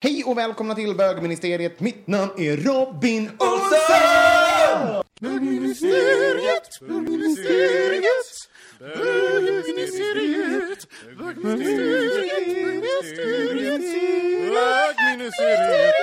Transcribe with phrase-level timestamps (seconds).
[0.00, 1.80] Hej och välkomna till bögministeriet.
[1.80, 5.04] Mitt namn är Robin Olsson!
[5.20, 8.26] Bögministeriet, bögministeriet,
[8.78, 10.86] bögministeriet,
[11.18, 13.58] bögministeriet.
[13.58, 15.94] bögministeriet, bögministeriet.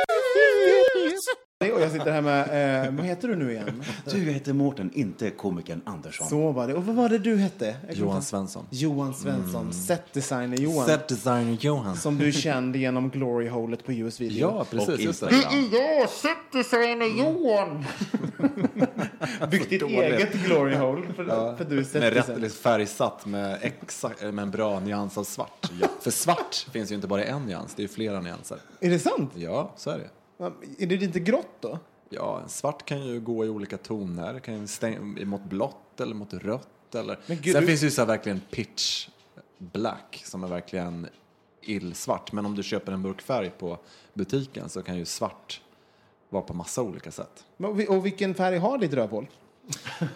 [1.59, 3.83] Och jag sitter här med, eh, vad heter du nu igen?
[4.11, 6.27] Du, jag heter Mårten, inte komikern Andersson.
[6.27, 6.73] Så var det.
[6.73, 7.75] Och vad var det du hette?
[7.87, 8.65] Jag Johan Svensson.
[8.69, 10.85] Johan Svensson, setdesigner Johan.
[10.85, 11.95] Set designer Johan.
[11.97, 14.39] Som du kände genom glory-holet på US Video.
[14.39, 14.89] Ja, precis.
[14.89, 15.35] Och Just det.
[15.35, 15.69] Instagram.
[15.71, 17.85] Ja, setdesigner Johan!
[19.51, 21.23] Byggt ditt eget glory hole för,
[21.57, 22.11] för du är Med setdesigner.
[22.11, 25.71] rätt liksom, färgsatt med, exakt, med en bra nyans av svart.
[26.01, 28.57] För svart finns ju inte bara en nyans, det är ju flera nyanser.
[28.79, 29.31] Är det sant?
[29.35, 30.09] Ja, så är det.
[30.79, 31.79] Är det inte grått då?
[32.09, 34.39] Ja, svart kan ju gå i olika toner.
[34.39, 36.95] kan ju stäng, mot blått eller mot rött.
[36.95, 37.19] Eller.
[37.27, 39.07] Men gud, Sen du- finns det ju så här verkligen pitch
[39.57, 41.07] black som är verkligen
[41.61, 42.31] illsvart.
[42.31, 43.77] Men om du köper en burk färg på
[44.13, 45.61] butiken så kan ju svart
[46.29, 47.45] vara på massa olika sätt.
[47.57, 49.27] Men- och vilken färg har ditt rövhål?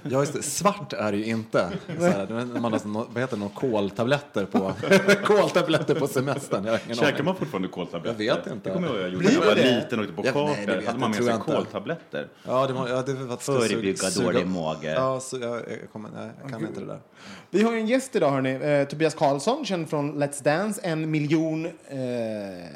[0.03, 0.43] Ja, just det.
[0.43, 1.69] Svart är det ju inte.
[1.99, 4.73] Så här, man har sån- vad heter det, några koltabletter på,
[5.25, 6.65] koltabletter på semestern.
[6.65, 7.25] Jag Käkar aning.
[7.25, 8.23] man fortfarande koltabletter?
[8.23, 8.69] Jag vet inte.
[8.69, 10.55] Det kommer jag ihåg jag gjorde Blir när jag var liten och åkte på Ja,
[10.75, 12.27] vet hade man med sig koltabletter.
[12.47, 14.91] Ja, det var, ja, det var att Förebygga suga- dålig suga- mage.
[14.93, 16.99] Ja, så jag, jag, kommer, nej, jag kan inte det där.
[17.51, 18.51] Vi har ju en gäst idag, hörni.
[18.81, 21.71] Eh, Tobias Karlsson, känd från Let's Dance, en miljon eh,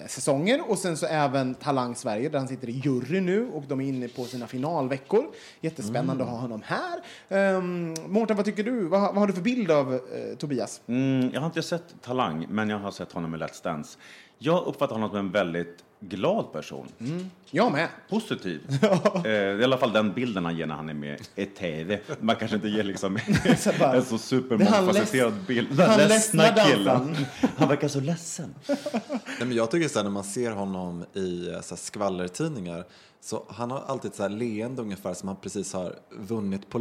[0.07, 0.69] säsonger.
[0.71, 3.85] Och sen så även Talang Sverige, där han sitter i jury nu och de är
[3.87, 5.25] inne på sina finalveckor.
[5.61, 6.99] Jättespännande att ha honom här.
[7.57, 8.83] Um, Mårten, vad tycker du?
[8.87, 9.99] Vad, vad har du för bild av eh,
[10.37, 10.81] Tobias?
[10.87, 13.97] Mm, jag har inte sett Talang, men jag har sett honom i Let's Dance.
[14.37, 16.87] Jag uppfattar honom som en väldigt glad person.
[17.51, 17.87] Jag med.
[18.09, 18.61] Positiv.
[19.25, 21.99] eh, I alla fall den bilden han ger när han är med i TV.
[22.19, 23.19] Man kanske inte ger liksom
[23.57, 25.77] Så bara- en så supermångfacetterad bild.
[25.77, 27.15] Den han ledsna killen.
[27.57, 28.55] Han verkar så ledsen.
[28.67, 28.77] Nej,
[29.39, 32.85] men jag tycker så här, när man ser honom i eh, så här, skvallertidningar
[33.23, 36.77] så han har alltid så här leende ungefär som han precis har vunnit på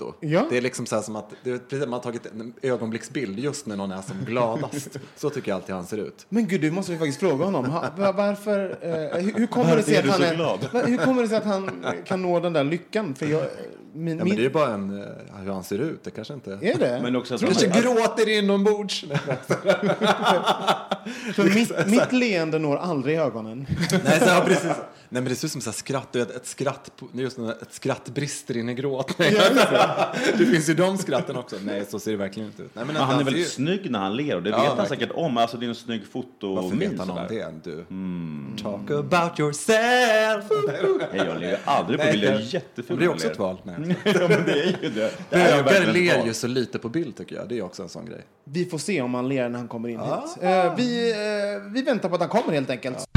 [0.00, 0.14] Lotto.
[0.20, 0.46] Ja.
[0.50, 3.38] Det är liksom så här som att det är precis, man har tagit en ögonblicksbild
[3.38, 4.96] just när någon är som gladast.
[5.16, 6.26] så tycker jag alltid han ser ut.
[6.28, 7.64] Men gud, du måste vi faktiskt fråga honom.
[7.64, 10.68] Ha, varför, eh, hur, hur kommer det sig att han så är, glad?
[10.72, 11.70] va- hur kommer det sig att han
[12.06, 13.14] kan nå den där lyckan?
[13.14, 13.42] För jag,
[13.92, 15.06] min, Ja, men det är bara en, eh,
[15.42, 16.04] hur han ser ut.
[16.04, 16.50] Det kanske inte...
[16.62, 17.00] är det?
[17.02, 19.04] Men också att Kanske gråter inombords.
[21.34, 23.66] För mitt, mitt leende når aldrig ögonen.
[24.04, 24.72] Nej, så, ja, precis.
[25.08, 28.08] Nej, men det ser ut som så här skratt, vet, ett skratt, just ett skratt
[28.08, 29.18] brister in i gråt.
[29.18, 29.36] Nej,
[30.38, 31.56] det finns ju de skratten också.
[31.64, 32.70] Nej, så ser det verkligen inte ut.
[32.74, 34.56] Nej, men Men han är ser väldigt ju- snygg när han ler och det Ja,
[34.56, 35.00] vet han verkligen.
[35.00, 35.36] säkert om.
[35.36, 37.84] Alltså det är en snygg Varför fotomin vet han om det, du?
[38.62, 40.44] Talk about yourself!
[41.12, 42.26] Nej, jag ler aldrig på Nej, bilder.
[42.28, 43.56] Jag är det- jätteful Det är också ett val.
[43.62, 43.74] Nej.
[44.04, 45.10] Ja, men det är ju det.
[45.30, 47.48] Är Bögar ler ju så lite på bild tycker jag.
[47.48, 48.20] Det är också en sån grej.
[48.44, 50.08] Vi får se om han ler när han kommer in hit.
[50.42, 53.08] Eh, vi, eh, vi väntar på att han kommer helt enkelt.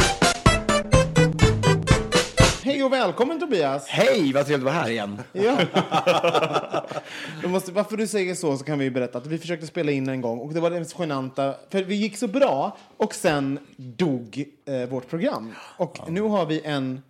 [2.70, 3.88] Hej och välkommen Tobias!
[3.88, 5.22] Hej, vad trevligt att vara här igen.
[5.32, 5.58] Ja.
[7.42, 10.10] Då måste, varför du säger så så kan vi berätta att vi försökte spela in
[10.10, 13.60] en gång och det var det mest genanta, för vi gick så bra och sen
[13.78, 15.56] dog eh, vårt program.
[15.78, 17.02] Och nu har vi en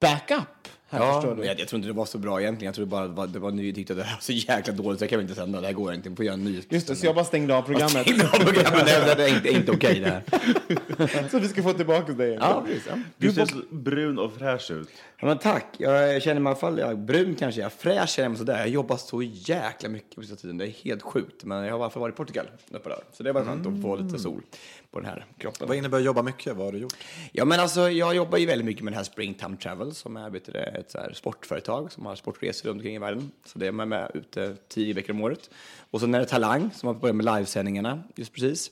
[0.00, 0.57] backup
[0.90, 1.44] här Ja, men du.
[1.44, 2.66] jag, jag tror inte det var så bra egentligen.
[2.68, 4.72] Jag tror det bara var, det var ni tyckte att det här var så jäkla
[4.72, 5.60] dåligt så jag kan inte sända.
[5.60, 6.14] Det här går inte.
[6.14, 6.62] Får göra en ny.
[6.68, 8.06] Just det, så jag bara stängde av programmet.
[8.06, 8.86] programmet.
[8.86, 11.28] Det, det är inte, inte okej det här.
[11.30, 12.38] så vi ska få tillbaka dig.
[12.40, 12.86] Ja, precis.
[12.88, 12.98] Ja.
[13.16, 14.88] Du ser så brun och fräsch ut.
[15.20, 15.66] Ja, men tack.
[15.78, 17.60] Jag känner mig i alla fall jag, brun kanske.
[17.60, 18.58] Jag fräsch känner mig sådär.
[18.58, 20.58] Jag jobbar så jäkla mycket på sista tiden.
[20.58, 21.44] Det är helt sjukt.
[21.44, 22.46] Men jag har i alla fall varit i Portugal.
[22.70, 22.98] Uppe där.
[23.12, 24.42] Så det var skönt att få lite sol
[24.90, 25.68] på den här kroppen.
[25.68, 26.56] Vad innebär jobba mycket?
[26.56, 26.94] Vad har du gjort?
[27.32, 30.36] Ja, men alltså, jag jobbar ju väldigt mycket med det här Springtime Travel som är
[30.78, 33.30] ett så sportföretag som har sportresor runt omkring i världen.
[33.44, 35.50] Så det är man med ute tio veckor om året.
[35.90, 38.70] Och sen är det Talang som har börjat med livesändningarna just precis.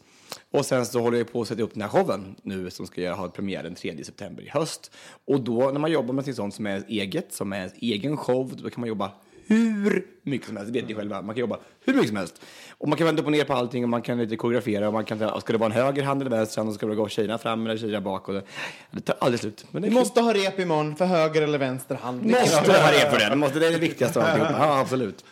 [0.50, 3.12] Och sen så håller jag på att sätta upp den här showen nu som ska
[3.12, 4.90] ha premiär den 3 september i höst.
[5.24, 8.16] Och då när man jobbar med något sånt som är eget, som är en egen
[8.16, 9.12] show, då kan man jobba
[9.46, 11.22] hur mycket som helst, det vet ni själva.
[11.22, 12.40] Man kan jobba hur mycket som helst.
[12.78, 14.92] Och man kan vända upp och ner på allting och man kan lite koreografera och
[14.92, 17.08] man kan, ska det vara en höger hand eller vänster hand och ska det gå
[17.08, 18.42] tjejerna fram eller tjejerna bak och det,
[18.90, 19.66] det tar aldrig slut.
[19.70, 22.22] Men det Vi måste ha rep imorgon för höger eller vänster hand.
[22.22, 23.28] Det måste ha det för det.
[23.28, 23.36] det.
[23.36, 24.48] Måste, det är det viktigaste av alltihop.
[24.52, 25.24] Ja, absolut.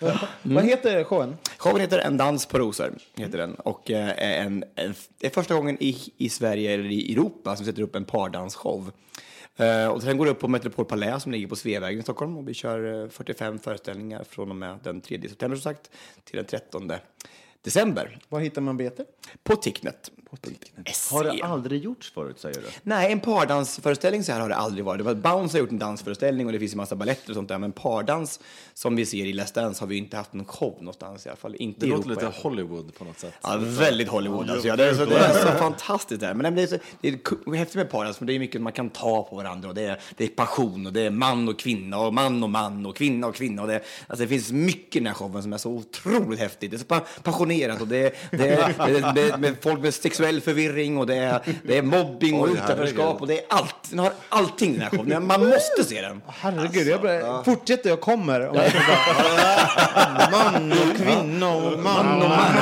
[0.43, 1.37] Vad heter showen?
[1.59, 2.93] Showen heter En dans på rosor.
[3.17, 3.55] Heter den.
[3.55, 7.57] Och eh, är en, en, det är första gången i, i Sverige eller i Europa
[7.57, 8.91] som sätter upp en pardansshow.
[9.57, 12.37] Eh, och sen går det upp på Metropol Palais som ligger på Sveavägen i Stockholm.
[12.37, 15.91] Och vi kör eh, 45 föreställningar från och med den 3 september som sagt
[16.25, 16.93] till den 13
[17.63, 18.19] december.
[18.29, 19.09] Var hittar man betet?
[19.43, 20.11] På Ticknet.
[21.11, 22.67] Har det aldrig gjorts förut, säger du?
[22.83, 24.99] Nej, en pardansföreställning så här har det aldrig varit.
[24.99, 27.49] Det var Bounce har gjort en dansföreställning och det finns en massa balletter och sånt
[27.49, 27.59] där.
[27.59, 28.41] Men pardans
[28.75, 31.37] som vi ser i Let's Dance har vi inte haft någon show någonstans i alla
[31.37, 31.55] fall.
[31.59, 32.41] Inte Det i låter Europa lite.
[32.43, 33.35] Hollywood på något sätt.
[33.43, 34.51] Ja, väldigt Hollywood.
[34.51, 36.21] Alltså, ja, det, är så, det är så fantastiskt.
[36.21, 36.35] Där.
[36.35, 38.91] Men det är, så, det är häftigt med pardas, för det är mycket man kan
[38.91, 39.69] ta på varandra.
[39.69, 42.51] Och det, är, det är passion och det är man och kvinna och man och
[42.51, 43.63] man och kvinna och kvinna.
[43.63, 46.71] Och det, alltså, det finns mycket i den här showen som är så otroligt häftigt.
[46.71, 49.81] Det är så pa- passionerat och det är, det är, det är med, med folk
[49.81, 49.95] med
[50.25, 53.21] sexuell förvirring och det är, det är mobbing och Oj, utanförskap herregud.
[53.21, 53.75] och det är allt.
[53.91, 55.27] Den har allting den här showen.
[55.27, 56.23] Man måste se den.
[56.27, 58.49] Herregud, jag börjar, fortsätter jag kommer.
[58.49, 62.55] Om jag bara, man och kvinna och man och man.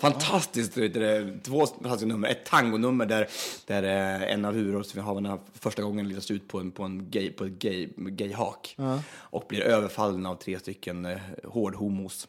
[0.00, 0.74] Fantastiskt.
[0.74, 2.28] du, det är Två fantastiska nummer.
[2.28, 3.28] Ett tangonummer där,
[3.66, 7.44] där eh, en av huvudrollsinnehavarna första gången liras ut på en, på en gay, på
[7.44, 8.76] ett gay, gayhak
[9.18, 12.28] och blir överfallen av tre stycken eh, hårdhomos.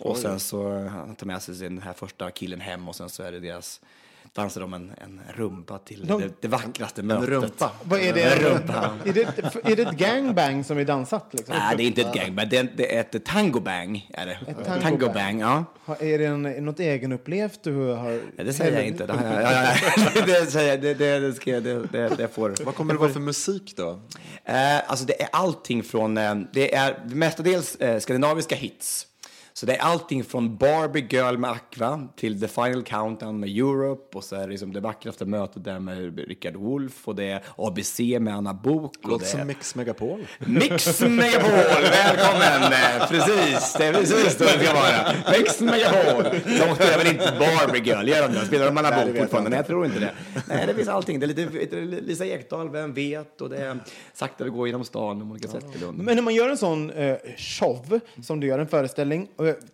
[0.00, 3.22] Och sen så han tar med sig den här första killen hem och sen så
[3.22, 3.80] är det deras
[4.32, 7.28] dansar de en, en rumpa till De- det, det vackraste mötet.
[7.28, 7.70] rumpa?
[7.84, 8.22] Vad är det?
[8.22, 8.98] En rumpa.
[9.04, 9.20] Är det,
[9.72, 11.26] är det ett gangbang som är dansat?
[11.30, 11.54] Liksom?
[11.58, 12.48] Nej, det är inte ett gangbang.
[12.48, 14.10] Det är, det är ett tangobang.
[14.14, 14.38] Är det.
[14.64, 15.64] tango Tangobang, ja.
[16.00, 18.10] Är det en, något egenupplevt du har?
[18.36, 19.06] Nej, Det säger jag inte.
[19.06, 19.42] Det, har jag-
[20.14, 22.54] ja, det, säger jag, det, det, det, ska, jag- det, det, det får...
[22.64, 24.00] Vad kommer det vara för musik då?
[24.44, 29.06] Eh, alltså det är allting från, eh, det är mestadels eh, skandinaviska hits.
[29.56, 34.18] Så det är allting från Barbie Girl med Aqua till The Final Countdown med Europe
[34.18, 37.42] och så är det liksom det vackraste mötet där med Richard Wolff och det är
[37.56, 40.26] ABC med Anna Bok och Låter som Mix Megapol.
[40.38, 41.50] Mix Megapol,
[41.82, 42.70] välkommen!
[43.08, 45.38] Precis, det är precis det ska vara.
[45.38, 46.22] Mix Megapol.
[46.44, 48.46] De spelar väl inte Barbie Girl, gör de det?
[48.46, 49.50] Spelar de Anna Bok fortfarande?
[49.50, 50.12] Nej, jag tror inte det.
[50.48, 51.20] Nej, det finns allting.
[51.20, 53.40] Det är lite Lisa Ekdahl, Vem vet?
[53.40, 53.78] Och det är
[54.14, 55.64] sakta vi går genom stan på olika sätt.
[55.94, 59.28] Men när man gör en sån eh, show, som du gör, en föreställning,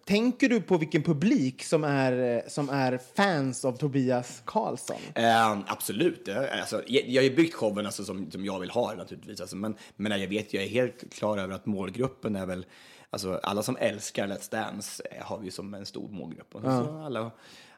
[0.04, 4.96] tänker du på vilken publik som är, eh, som är fans av Tobias Karlsson?
[5.14, 6.28] Eh, absolut.
[6.28, 9.40] Alltså, jag, jag har byggt showen alltså, som, som jag vill ha naturligtvis.
[9.40, 12.66] Alltså, men, men jag vet, jag är helt klar över att målgruppen är väl,
[13.10, 16.54] alltså alla som älskar Let's Dance eh, har vi som en stor målgrupp.
[16.54, 17.30] Och så alla,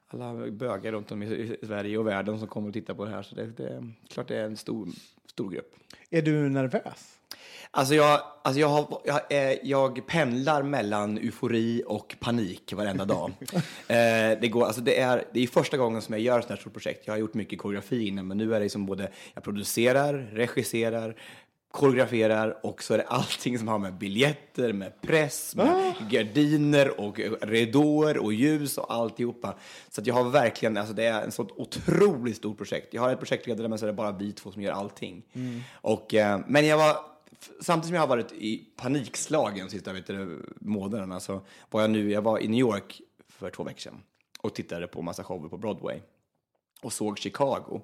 [0.09, 3.23] alla bögar runt om i, Sverige och världen som kommer att titta på det här.
[3.23, 4.89] Så det, det klart det är en stor,
[5.27, 5.75] stor grupp.
[6.11, 7.19] Är du nervös?
[7.75, 13.33] Alltså jag, alltså jag, har, jag, eh, jag pendlar mellan eufori och panik varenda dag.
[13.89, 16.51] eh, det, går, alltså det, är, det är första gången som jag gör ett sånt
[16.51, 17.07] här stort projekt.
[17.07, 21.17] Jag har gjort mycket koreografi innan, men nu är det som både jag producerar, regisserar,
[21.71, 27.21] koreograferar och så är det allting som har med biljetter, med press, med gardiner och
[27.43, 29.55] ridåer och ljus och alltihopa.
[29.91, 32.95] Så att jag har verkligen, alltså det är en sånt otroligt stort projekt.
[32.95, 35.23] Jag har ett projektledare men så är det bara vi två som gör allting.
[35.73, 37.12] Och, eh, men jag var,
[37.61, 41.91] samtidigt som jag har varit i panikslagen de sista vet du, månaderna så var jag
[41.91, 44.03] nu, jag var i New York för två veckor sedan
[44.41, 46.01] och tittade på massa shower på Broadway
[46.83, 47.81] och såg Chicago.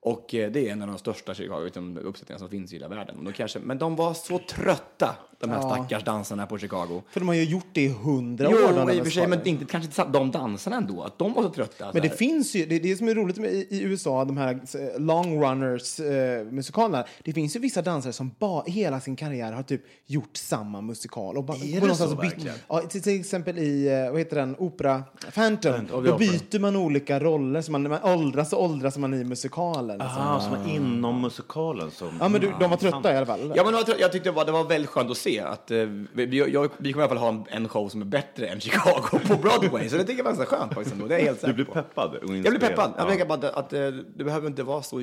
[0.00, 2.88] Och eh, det är en av de största Chicago, utan uppsättningar som finns i hela
[2.88, 3.32] världen.
[3.36, 7.02] Kanske, men de var så trötta, de här stackars dansarna på Chicago.
[7.10, 8.54] För de har ju gjort det i hundra år.
[8.76, 11.42] Jo, i och för sig, men inte, kanske inte de dansarna ändå, att de var
[11.42, 11.84] så trötta.
[11.84, 12.16] Men så det här.
[12.16, 15.00] finns ju, det är det som är roligt med i, i USA, de här eh,
[15.00, 17.04] long runners eh, musikalerna.
[17.24, 21.36] Det finns ju vissa dansare som ba, hela sin karriär har typ gjort samma musikal.
[21.36, 22.56] Och bara, Är det så verkligen?
[22.68, 25.02] Ja, till, till exempel i, eh, vad heter den, opera
[25.34, 25.72] Phantom.
[25.72, 26.18] Phantom, Då opera.
[26.18, 29.98] byter man olika roller, så man, man åldras och åldras man i musikalen.
[29.98, 30.22] liksom.
[30.22, 31.90] Ah, som är inom musikalen.
[31.90, 33.52] Som, Ja, men du, de var trötta i alla fall.
[33.56, 35.78] Ja, men jag tyckte det var, det var väldigt skönt att se att eh,
[36.12, 38.60] vi, jag, vi kommer i alla fall ha en, en show som är bättre än
[38.60, 39.88] Chicago på Broadway.
[39.88, 41.06] Så det tycker jag var ganska skönt faktiskt ändå.
[41.06, 42.92] Det är jag helt Du blir peppad och Jag blir peppad.
[42.96, 43.08] Jag Ja.
[43.08, 43.86] tänker bara att, att eh,
[44.16, 45.00] det behöver inte vara så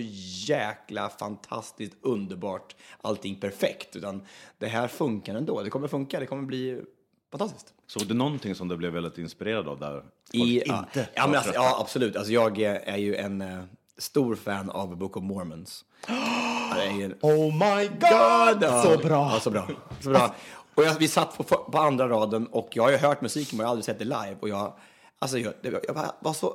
[0.47, 4.21] jäkla fantastiskt underbart, allting perfekt, utan
[4.57, 5.61] det här funkar ändå.
[5.61, 6.81] Det kommer funka, det kommer bli
[7.31, 7.73] fantastiskt.
[7.87, 10.03] Såg du någonting som du blev väldigt inspirerad av där?
[10.31, 12.15] I, inte ja, men alltså, ja, absolut.
[12.15, 13.59] Alltså, jag är ju en eh,
[13.97, 15.85] stor fan av Book of Mormons.
[17.21, 18.63] Oh my god!
[18.63, 19.31] Ja, Så bra!
[19.33, 19.67] Ja, så bra.
[20.01, 20.35] Så bra.
[20.75, 23.63] Och jag, vi satt på, på andra raden och jag har ju hört musiken men
[23.63, 24.35] jag har aldrig sett det live.
[24.39, 24.73] Och jag,
[25.19, 26.53] alltså jag, jag var så...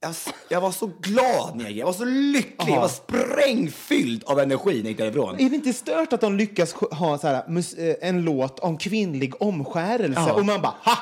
[0.00, 0.14] Jag,
[0.48, 1.72] jag var så glad när jag.
[1.72, 2.74] Jag var så lycklig.
[2.74, 5.34] Jag var sprängfylld av energi när jag gick därifrån.
[5.40, 7.34] Är det inte stört att de lyckas ha så här,
[7.78, 10.32] eh, en låt om kvinnlig omskärelse Ja.
[10.32, 10.96] och man bara ha,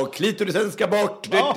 [0.02, 1.28] Och klitorisen ska bort.
[1.30, 1.54] Ja,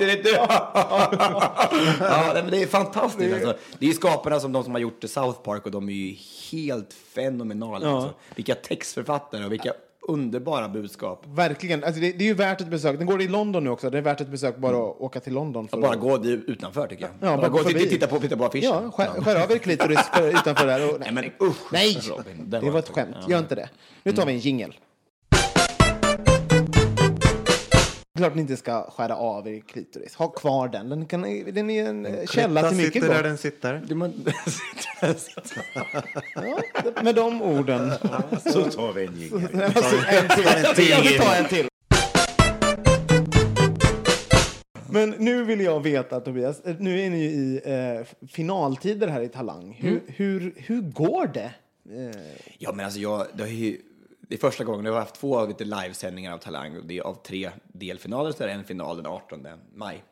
[2.34, 3.34] men det är fantastiskt.
[3.34, 3.56] Alltså.
[3.78, 6.16] Det är skaparna som de som har gjort South Park och de är ju
[6.52, 7.86] helt fenomenala.
[7.86, 7.94] Ja.
[7.96, 8.14] Alltså.
[8.34, 9.72] Vilka textförfattare och vilka
[10.12, 11.24] underbara budskap.
[11.28, 11.84] Verkligen.
[11.84, 12.98] Alltså det, det är ju värt ett besök.
[12.98, 13.90] Den går i London nu också.
[13.90, 15.68] Det är värt ett besök bara att åka till London.
[15.68, 17.30] För Bara att- gå utanför tycker jag.
[17.30, 17.88] Ja, bara gå och förbi.
[17.88, 18.70] titta, på, titta på affischen.
[18.84, 20.94] Ja, skär, skär av er klitoris för, utanför där.
[20.94, 21.98] Och, nej, Nej, men usch, nej!
[22.08, 23.16] Robin, det det var var ett skämt.
[23.20, 23.30] ja.
[23.30, 23.68] Gör inte det.
[24.02, 24.74] Nu tar vi en jingel.
[28.20, 30.14] Klart ni inte ska skära av er klitoris.
[30.14, 30.88] Ha kvar den.
[30.88, 31.22] Den, kan,
[31.52, 33.82] den är en eh, källa till mycket sitter där den sitter.
[33.86, 34.12] Du, man,
[36.34, 37.92] Ja, med de orden.
[38.52, 39.48] Så tar vi en jingel.
[39.52, 40.88] En till.
[40.88, 41.68] Jag vill ta en till.
[44.90, 49.20] Men nu vill jag veta, Tobias, eh, nu är ni ju i eh, finaltider här
[49.20, 49.76] i Talang.
[49.78, 51.52] Hur, hur, hur går det?
[51.90, 52.20] Eh,
[52.58, 53.78] ja, men alltså jag, det, är ju,
[54.30, 56.76] det är första gången jag har haft två lite livesändningar av Talang.
[56.76, 60.04] Och det är av tre delfinaler, så är det en final den 18 maj.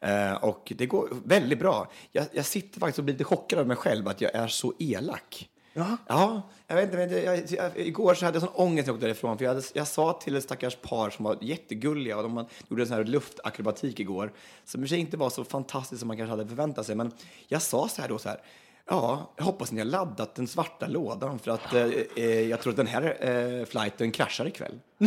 [0.00, 1.90] Eh, och det går väldigt bra.
[2.12, 4.74] Jag, jag sitter faktiskt och blir lite chockad av mig själv att jag är så
[4.78, 5.48] elak.
[5.72, 5.96] Ja.
[6.06, 8.94] Ja, jag vet inte, men jag, jag, igår så hade jag sån ångest när jag
[8.94, 9.38] åkte därifrån.
[9.38, 12.82] För jag, hade, jag sa till ett stackars par som var jättegulliga och de gjorde
[12.82, 14.32] en sån här luftakrobatik igår.
[14.64, 16.94] Som i inte var så fantastiskt som man kanske hade förväntat sig.
[16.94, 17.12] Men
[17.48, 18.40] jag sa så här då så här.
[18.90, 21.84] Ja, jag hoppas ni har laddat den svarta lådan för att eh,
[22.16, 24.80] eh, jag tror att den här eh, flighten kraschar ikväll.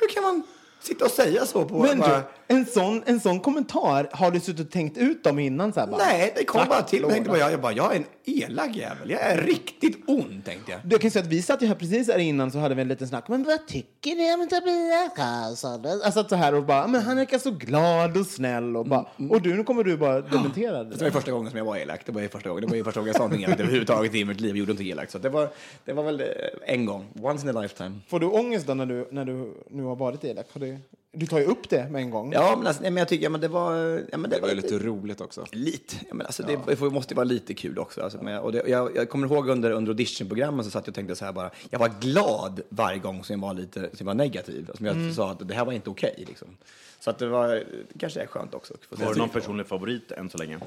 [0.00, 0.42] Hur kan man
[0.82, 1.78] sitta och säga så på...
[1.78, 2.16] Men bara,
[2.48, 5.72] du, en sån, en sån kommentar, har du suttit och tänkt ut dem innan?
[5.72, 7.02] Så här, bara, Nej, det kom bara till.
[7.02, 9.10] Jag bara, jag, jag, bara, jag är en elak jävel.
[9.10, 10.80] Jag är riktigt ond, tänkte jag.
[10.90, 12.88] Jag kan säga att vi satt ju här precis här innan så hade vi en
[12.88, 13.28] liten snack.
[13.28, 16.00] Men vad tycker ni om Tobias Karlsson?
[16.04, 19.42] Alltså så här och bara, men han verkar så glad och snäll och bara, och
[19.42, 20.96] du, nu kommer du bara dementera Det det.
[20.98, 22.00] var ju första gången som jag var elak.
[22.06, 24.14] Det var ju första gången, det var ju första gången jag sa någonting elakt överhuvudtaget
[24.14, 24.50] i mitt liv.
[24.50, 25.12] Jag gjorde inte elakt.
[25.12, 25.48] Så det var,
[25.84, 26.26] det var väl eh,
[26.66, 27.06] en gång.
[27.22, 27.98] Once in a lifetime.
[28.08, 30.46] Får du ångest då när du, när du nu har varit elak?
[30.52, 30.71] Har du,
[31.14, 32.32] du tar ju upp det med en gång.
[32.32, 33.74] Ja, men, alltså, nej, men jag tycker, ja, men det var...
[34.10, 35.46] Ja, men det, Det var ju lite roligt också.
[35.52, 35.96] Lite.
[36.08, 38.02] Ja, men alltså, det, det måste ju vara lite kul också.
[38.02, 40.94] Alltså, men, och det, jag, jag kommer ihåg under, under auditionprogrammen så satt jag och
[40.94, 41.50] tänkte så här bara.
[41.70, 44.70] Jag var glad varje gång som jag var lite som jag var negativ.
[44.74, 46.24] Som jag sa att det här var inte okej.
[46.28, 46.48] liksom.
[47.00, 47.64] Så att det var, det
[47.98, 48.74] kanske är skönt också.
[48.74, 50.58] att få se Har du någon personlig favorit än så länge?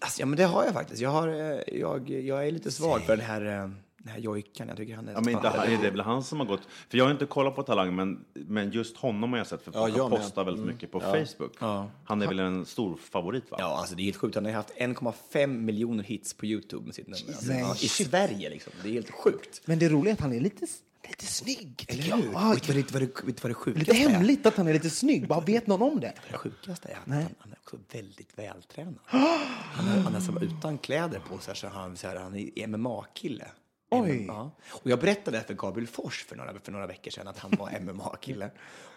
[0.00, 1.02] Alltså, ja, men det har jag faktiskt.
[1.02, 3.70] Jag, har, eh, jag, jag är lite svag för den här, eh,
[4.08, 4.68] den här jojkan.
[4.68, 5.12] Jag tycker han är...
[5.12, 6.60] Ja, men inte, är det väl han som har gått...
[6.88, 9.62] För jag har inte kollat på Talang, men, men just honom har jag sett.
[9.62, 10.18] För Ja, med.
[10.18, 11.56] postat väldigt mycket på Facebook.
[12.04, 13.56] Han är väl en stor favorit, va?
[13.60, 14.34] Ja, alltså det är helt sjukt.
[14.34, 17.24] Han har haft 1,5 miljoner hits på Youtube med sitt nummer.
[17.28, 17.88] Alltså, ja, I.
[17.88, 18.72] Sverige liksom.
[18.82, 19.62] Det är helt sjukt.
[19.64, 20.66] Men det roliga är att han är lite,
[21.08, 21.84] lite snygg.
[21.88, 22.32] Eller hur?
[22.32, 24.08] Ja, Vet du vad det, vad det, vet du vad det sjukaste lite är?
[24.08, 25.28] hemligt att han är lite snygg.
[25.28, 26.12] Bara vet någon om det?
[26.30, 28.94] Det sjukaste är att han, han är också väldigt vältränad.
[29.04, 32.36] Han är, han är som utan kläder på sig, så är han, så här, han
[32.36, 33.44] är MMA-kille.
[33.90, 34.24] Oj.
[34.28, 34.50] Ja.
[34.70, 37.80] Och jag berättade för Gabriel Fors för några, för några veckor sedan att han var
[37.80, 38.50] MMA-kille.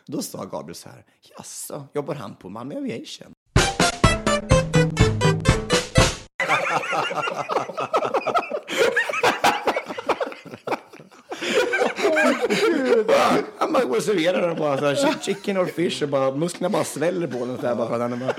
[0.06, 1.06] Då sa Gabriel så här,
[1.38, 3.34] jaså, jobbar han på Malmö Aviation?
[13.58, 16.32] Han bara går och serverar och bara så här, "Chi- chicken or fish och bara
[16.32, 17.58] musklerna bara sväller på honom.
[17.58, 18.34] Så här, bara, för att han är bara,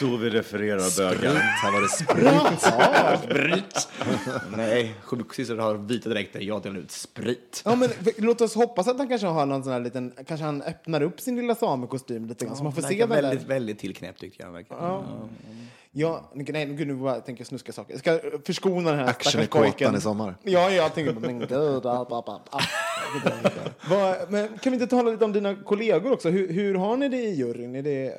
[0.00, 1.34] Så vi refererar bögar.
[1.34, 2.60] Här var det sprit.
[3.22, 3.88] sprit.
[4.56, 7.62] Nej, sjuksystrar har vita dräkter, jag delar ut sprit.
[7.64, 10.62] Ja, men låt oss hoppas att han kanske har någon sån här liten, kanske han
[10.62, 14.20] öppnar upp sin lilla samekostym lite grann så man får se den väldigt, väldigt tillknäppt
[14.20, 14.66] tyckte jag.
[14.68, 15.04] Ja.
[15.92, 17.92] Ja, nej, gud, nu bara tänker jag snuska saker.
[17.92, 19.72] Jag ska förskona den här Action i stackars pojken.
[19.72, 20.34] kåtan i sommar.
[20.42, 21.50] Ja, jag tänker på men gud.
[23.88, 26.28] Vad- Men kan vi inte tala lite om dina kollegor också?
[26.30, 27.74] Hur, hur har ni det i juryn?
[27.74, 28.14] Är det,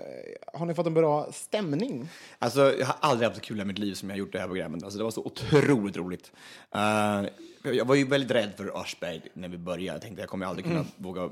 [0.53, 2.09] har ni fått en bra stämning?
[2.39, 4.39] Alltså, jag har aldrig haft så kul i mitt liv som jag har gjort det
[4.39, 4.83] här programmet.
[4.83, 6.31] Alltså, det var så otroligt roligt.
[6.75, 7.23] Eh,
[7.71, 9.85] jag var ju väldigt rädd för Aschberg när vi började.
[9.95, 11.29] Jag tänkte jag kommer aldrig kunna våga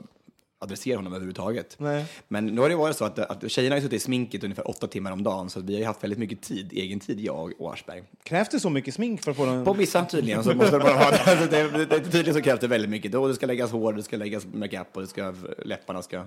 [0.60, 1.75] adressera honom överhuvudtaget.
[1.80, 2.06] Nej.
[2.28, 4.88] Men nu har det varit så att, att tjejerna har suttit i sminket ungefär åtta
[4.88, 7.74] timmar om dagen, så att vi har haft väldigt mycket tid, egen tid, jag och
[7.74, 8.04] Aschberg.
[8.24, 9.66] Krävs det så mycket smink för att få den?
[9.66, 11.20] På vissa tydligen så måste det bara ha det.
[11.30, 13.12] Alltså, det, det, det tydligen så krävs det väldigt mycket.
[13.12, 15.34] Då det ska läggas hår, det ska läggas makeup och det ska,
[15.66, 16.24] läpparna ska,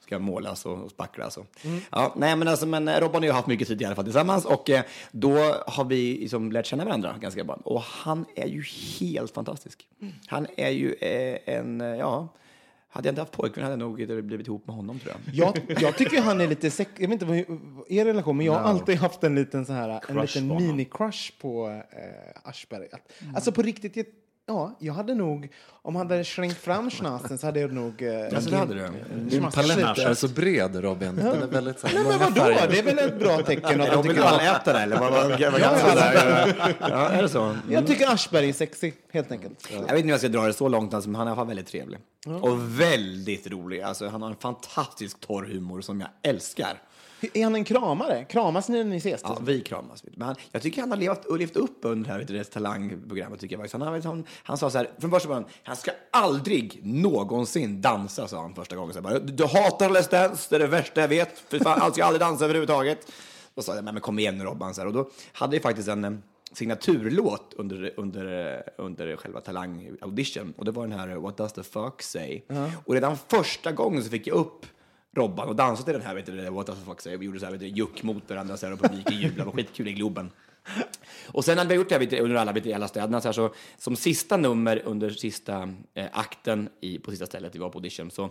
[0.00, 1.36] ska målas och, och spacklas.
[1.36, 1.46] Och.
[1.90, 4.04] Ja, nej, men, alltså, men Robban och jag har haft mycket tid i alla fall
[4.04, 7.58] tillsammans och eh, då har vi liksom lärt känna varandra ganska bra.
[7.64, 8.64] Och han är ju
[9.00, 9.86] helt fantastisk.
[10.26, 12.28] Han är ju eh, en, eh, ja,
[12.96, 15.34] hade jag inte haft pojkvän hade jag nog blivit ihop med honom tror jag.
[15.34, 16.90] Jag, jag tycker han är lite sex...
[16.98, 17.36] Jag vet inte vad
[17.88, 20.54] er relation, men jag har alltid haft en liten så här, en Crush liten på
[20.54, 20.80] honom.
[20.80, 22.88] mini-crush på eh, Aschberg.
[22.92, 23.96] Att, Alltså på riktigt,
[24.46, 25.48] ja, jag hade nog,
[25.82, 28.02] om han hade slängt fram schnasten så hade jag nog...
[28.02, 28.80] Eh, Alltså, det hade du?
[29.14, 30.02] Din lite.
[30.02, 31.16] är så bred, Robin.
[31.16, 32.40] Den är väldigt så här, Nej, men vadå?
[32.40, 32.68] färger.
[32.70, 33.80] Det är väl ett bra tecken?
[33.80, 35.40] Att han tycker, allätare eller vad?
[36.80, 37.56] Ja, är det så?
[37.70, 39.68] jag tycker Aschberg är sexy, helt enkelt.
[39.72, 41.32] Jag vet inte om jag ska dra det så långt, alltså, men han är i
[41.32, 41.98] alla fall väldigt trevlig.
[42.40, 43.80] Och väldigt rolig.
[43.80, 46.82] Alltså, han har en fantastisk torr humor som jag älskar.
[47.34, 48.24] Är han en kramare?
[48.24, 49.20] Kramas ni när ni ses?
[49.24, 50.04] Ja, vi kramas.
[50.04, 53.40] Men han, jag tycker han har levt, levt upp under det här vet talangprogrammet.
[53.40, 53.68] Tycker jag.
[53.72, 58.28] Han, har, han, han sa så här, från första början, han ska aldrig någonsin dansa,
[58.28, 58.94] sa han första gången.
[58.94, 61.38] Så bara, du, du hatar Let's Dance, det är det värsta jag vet.
[61.38, 63.12] För fan, han ska aldrig dansa överhuvudtaget.
[63.54, 64.74] Då sa jag, men kom igen nu Robban.
[64.74, 66.12] Så här, och då hade vi faktiskt en eh,
[66.52, 70.54] signaturlåt under, under, eh, under själva Talang-audition.
[70.56, 72.42] Och det var den här What does the fuck say?
[72.84, 74.66] Och redan första gången så fick jag upp
[75.16, 77.16] Robban och dansade till den här, vet du, What var the fuck say?
[77.16, 79.40] Vi gjorde så här, vet du, juck mot varandra så här, och publiken jublade.
[79.40, 80.30] Det var skitkul i Globen.
[81.26, 83.20] Och sen hade vi gjort det här under alla, alla städerna.
[83.20, 87.58] Så, här, så som sista nummer under sista eh, akten i, på sista stället vi
[87.58, 88.30] var på audition så,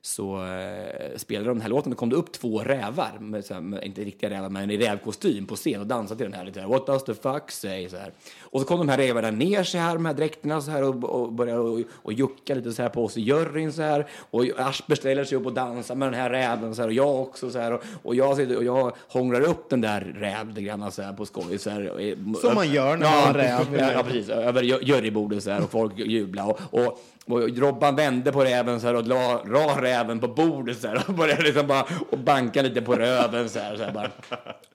[0.00, 1.90] så eh, spelade de den här låten.
[1.90, 4.76] Då kom det upp två rävar, med, så här, med, inte riktiga rävar, men i
[4.76, 6.44] rävkostym på scen och dansade till den här.
[6.44, 7.88] Lite, här, What does the fuck say?
[7.88, 8.12] Så här.
[8.40, 11.04] Och så kom de här rävarna ner sig här, de här dräkterna så här, och,
[11.04, 13.72] och började och, och jucka lite så här på oss i juryn.
[13.72, 14.06] Så här.
[14.30, 17.20] Och Aschberg ställer sig upp och dansar med den här räven så här, och jag
[17.20, 17.50] också.
[17.50, 20.92] Så här, och, och, jag, sitter- och jag hånglar upp den där räven lite grann
[20.92, 21.58] så här, på skoj.
[21.58, 23.76] Så här, och- Som man gör när man har räv.
[23.78, 24.28] Ja, ja, precis.
[24.28, 26.48] Över ju- jurybordet så här och folk jublade.
[26.52, 30.80] Och, och, och Robban vände på räven så här och la, la räven på bordet
[30.80, 33.76] så här och började liksom bara och banka lite på röven så här.
[33.76, 34.10] Så här bara.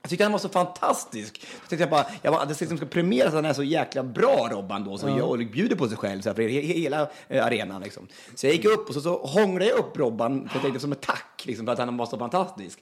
[0.02, 1.42] Jag tyckte han var så fantastisk.
[1.62, 4.04] Jag tänkte jag bara, jag var, det liksom ska premieras att han är så jäkla
[4.04, 7.46] bra Robban då, så jag bjuder på sig själv så här, för he, hela eh,
[7.46, 8.08] arenan liksom.
[8.36, 10.92] Så jag gick upp och så, så hånglade jag upp Robban, för jag tänkte som
[10.92, 12.80] ett tack liksom, för att han var så fantastisk.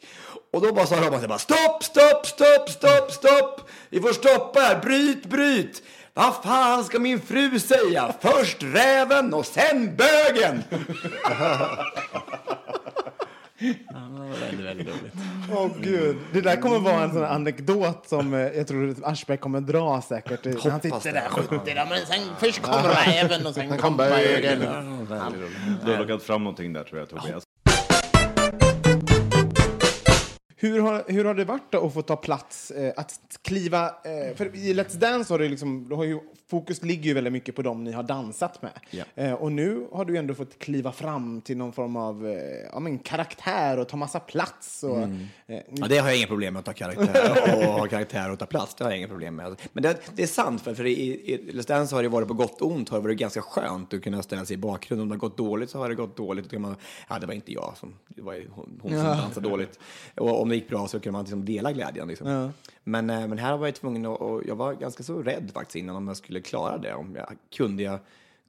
[0.52, 3.70] Och då bara sa Robban så här, bara, stopp, stopp, stopp, stopp, stopp!
[3.90, 5.84] Vi får stoppa här, bryt, bryt!
[6.14, 8.14] Vad fan ska min fru säga?
[8.20, 10.64] Först räven och sen bögen!
[14.42, 15.14] väldigt, väldigt roligt.
[15.52, 19.62] Åh gud, det där kommer vara en sån anekdot som eh, jag tror Aschberg kommer
[19.62, 20.46] dra säkert.
[20.46, 21.20] Han Hoppas sitter det.
[21.20, 24.60] där och skjuter, ja, men sen först kommer räven och sen kommer bögen.
[25.86, 27.44] Du har lockat fram någonting där tror jag, Tobias.
[30.62, 33.86] Hur har, hur har det varit att få ta plats, eh, att kliva...
[33.88, 37.34] Eh, för i Let's Dance har det liksom, då har ju, fokus ligger ju väldigt
[37.34, 38.72] mycket på dem ni har dansat med.
[38.92, 39.04] Ja.
[39.16, 42.34] Eh, och nu har du ändå fått kliva fram till någon form av eh,
[42.74, 44.84] ja, men karaktär och ta massa plats.
[44.84, 45.28] Och, Mm.
[45.48, 48.40] eh, Ja, det har jag inga problem med att ta karaktär och ha karaktär och
[48.40, 48.76] ta plats.
[48.76, 49.56] Det har jag inga problem med.
[49.74, 50.92] Men det, det är sant, för, för i,
[51.34, 53.94] i Let's Dance har det varit på gott och ont har det varit ganska skönt
[53.94, 55.04] att kunna ställa sig i bakgrunden.
[55.04, 56.50] Om det har gått dåligt så har det gått dåligt.
[56.50, 56.76] Då man,
[57.10, 59.80] ja, det var inte jag som, det var hon, hon som dansade dåligt.
[60.18, 62.08] Och om det gick bra så kunde man liksom dela glädjen.
[62.08, 62.52] Liksom.
[62.84, 65.76] Men, eh, men här var jag tvungen att, och jag var ganska så rädd faktiskt
[65.76, 66.94] innan om jag skulle klara det.
[66.94, 68.00] Om jag, kunde jag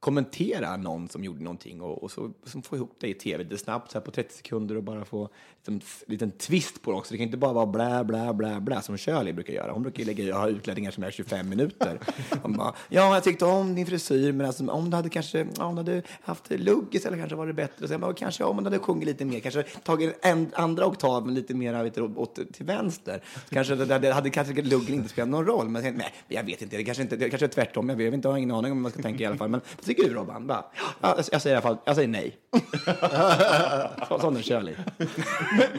[0.00, 3.58] kommentera någon som gjorde någonting och, och så, så få ihop det i tv lite
[3.58, 5.80] snabbt så här på 30 sekunder och bara få liksom, en
[6.12, 7.12] liten twist på det också.
[7.12, 9.72] Det kan inte bara vara blä, blä, blä, blä som Shirley brukar göra.
[9.72, 12.00] Hon brukar lägga, ha utläggningar som är 25 minuter.
[12.42, 15.74] Hon bara, ja, jag tyckte om din frisyr, men alltså, om du hade kanske, om
[15.74, 17.88] du hade haft lugg istället kanske var det bättre.
[17.88, 21.54] Så bara, kanske om du hade sjungit lite mer, kanske tagit en andra oktaven lite
[21.54, 23.22] mer vet åt, till vänster.
[23.50, 25.68] Kanske det, det hade kanske luggen inte spelat någon roll.
[25.68, 27.88] Men nej, jag vet inte, det kanske inte, det kanske är tvärtom.
[27.88, 29.26] Jag vet jag vet inte, jag har ingen aning om vad man ska tänka i
[29.26, 29.48] alla fall.
[29.48, 29.60] Men
[29.94, 30.46] tycker du Robban?
[30.46, 30.64] Bara,
[31.00, 32.36] ja, jag, säger i alla fall, jag säger nej.
[34.08, 34.74] Så- Sån är Shirley.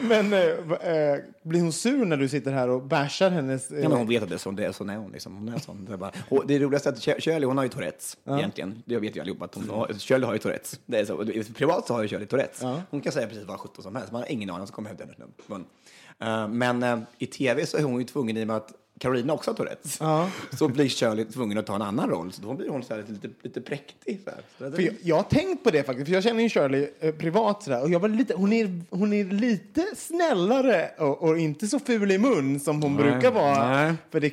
[0.00, 3.70] men eh, va- eh, blir hon sur när du sitter här och bashar hennes...
[3.70, 5.12] Eh, Ja, men hon vet att det är sån, det är, sån är hon.
[5.12, 5.36] Liksom.
[5.36, 5.84] hon är sån.
[5.84, 8.82] Det, är bara, och det roligaste är att Shir- Shirley, hon har ju Tourettes egentligen.
[8.86, 9.92] Det vet ju allihopa att hon har.
[9.98, 10.80] Shirley har ju Tourettes.
[10.86, 11.24] Det är så.
[11.54, 12.62] Privat så har ju Shirley Tourettes.
[12.90, 14.12] Hon kan säga precis vad sjutton som helst.
[14.12, 15.64] Man har ingen aning vad som kommer ut ur hennes mun.
[16.20, 18.72] Eh, men eh, i tv så är hon ju tvungen i och med att
[19.02, 20.00] Carolina också har Tourettes.
[20.58, 22.32] Så blir Shirley tvungen att ta en annan roll.
[22.32, 24.20] Så då blir hon så här lite, lite präktig.
[24.24, 24.70] Så här.
[24.70, 27.14] Så För jag, jag har tänkt på det faktiskt, för jag känner ju Shirley eh,
[27.14, 31.66] privat sådär, och jag var lite, hon, är, hon är lite snällare och, och inte
[31.66, 33.70] så ful i mun som hon brukar vara.
[33.70, 33.94] nej.
[34.10, 34.30] För det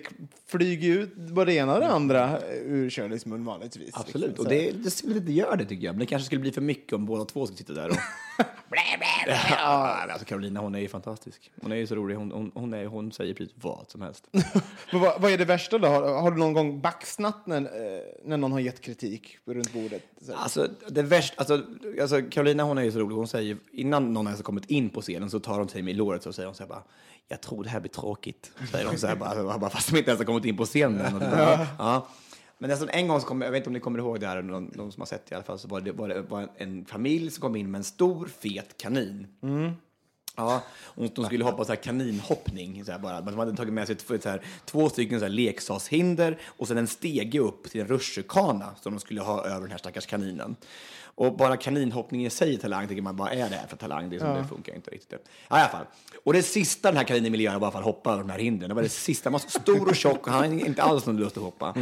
[0.49, 3.89] flyger ut både det ena och det andra eh, ur Shirleys mun vanligtvis.
[3.93, 4.45] Absolut, liksom.
[4.45, 5.93] och det, det, det gör det tycker jag.
[5.93, 7.95] Men det kanske skulle bli för mycket om båda två skulle sitta där och...
[9.49, 11.51] ja, men alltså Carolina, hon är ju fantastisk.
[11.61, 12.15] Hon är ju så rolig.
[12.15, 14.27] Hon, hon, hon, är, hon säger precis vad som helst.
[14.91, 15.87] Men vad, vad är det värsta då?
[15.87, 20.03] Har, har du någon gång baxnat när, eh, när någon har gett kritik runt bordet?
[20.21, 20.33] Så.
[20.33, 21.63] Alltså, det värsta, alltså,
[22.01, 23.15] alltså, Carolina hon är ju så rolig.
[23.15, 25.91] Hon säger, innan någon ens har kommit in på scenen så tar hon sig med
[25.91, 26.83] i låret och säger hon så här bara,
[27.29, 28.51] jag tror det här blir tråkigt.
[28.71, 31.19] Säger hon så här bara, bara fast de inte ens har kommit in på scenen.
[31.19, 32.07] Bara, ja.
[32.57, 34.41] Men alltså, en gång så kom, jag vet inte om ni kommer ihåg det här,
[34.41, 36.49] någon, någon som har sett det i alla fall, så var det, var det var
[36.57, 39.27] en familj som kom in med en stor fet kanin.
[40.35, 42.85] Ja, och de skulle hoppa så här kaninhoppning.
[42.85, 43.21] Så här bara.
[43.21, 46.77] De hade tagit med sig två, så här, två stycken så här leksakshinder och sen
[46.77, 50.55] en stege upp till en rutschkana som de skulle ha över den här stackars kaninen.
[51.19, 54.09] Och bara kaninhoppning i sig är talang, tycker man bara är det här för talang?
[54.09, 55.29] Det, är som det funkar inte riktigt.
[55.49, 55.85] Ja, i alla fall.
[56.23, 58.29] Och det sista den här kaninen ville göra var i alla fall hoppa över de
[58.29, 58.69] här hindren.
[58.69, 59.27] Det var det sista.
[59.27, 61.75] Han var så stor och tjock och han hade inte alls någon lust att hoppa.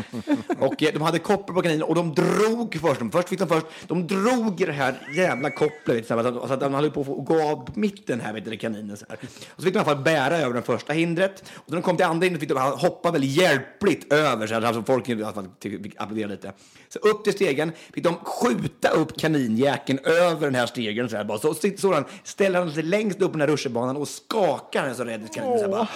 [0.59, 2.99] Och eh, de hade koppel på kaninen och de drog först.
[2.99, 6.07] De först fick de först, de drog i det här jävla kopplet.
[6.07, 8.97] Så att, de höll på att gå av på mitten här, vet du, kaninen.
[8.97, 9.17] Så här.
[9.21, 11.43] Och så fick de i alla fall bära över det första hindret.
[11.53, 14.47] Och när de kom till andra hindret fick de hoppa väldigt hjälpligt över.
[14.47, 16.53] Så att alltså, folk i alla fall fick applådera lite.
[16.89, 21.09] Så upp till stegen fick de skjuta upp kaninjäkeln över den här stegen.
[21.09, 21.37] Så, här, bara.
[21.37, 24.95] så, så, han, ställer han sig längst upp på den här rutschbanan och skakar den
[24.95, 25.59] så rädd kaninen.
[25.59, 25.87] Så här, bara,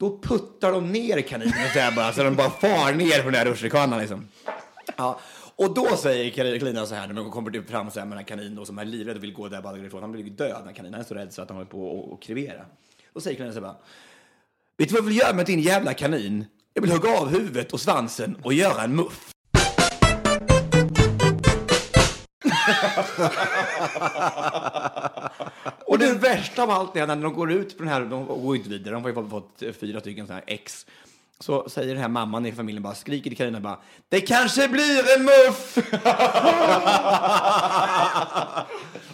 [0.00, 3.34] då puttar de ner kaninen så, här, bara, så den bara far ner på den
[3.34, 3.98] här rutschkanan.
[3.98, 4.28] Liksom.
[4.96, 5.20] Ja.
[5.56, 8.18] Och då säger Carolina så här när de kommer typ fram så här med den
[8.18, 10.02] här kaninen då, som är livrädd och vill gå där bara ifrån.
[10.02, 12.64] Han blir död när kaninen är så rädd så att han håller på att krevera.
[13.14, 13.76] Då säger Carolina så här bara.
[14.76, 16.46] Vet du vad jag vill göra med din jävla kanin?
[16.74, 19.33] Jag vill hugga av huvudet och svansen och göra en muff.
[25.86, 28.56] och det värsta av allt är när de går ut på den här, de går
[28.56, 30.86] inte vidare, de har ju fått fyra stycken sådana här ex.
[31.40, 35.16] Så säger den här mamman i familjen bara, skriker till Carina bara, det kanske blir
[35.16, 35.78] en muff!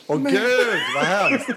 [0.06, 1.50] Åh gud, vad hemskt!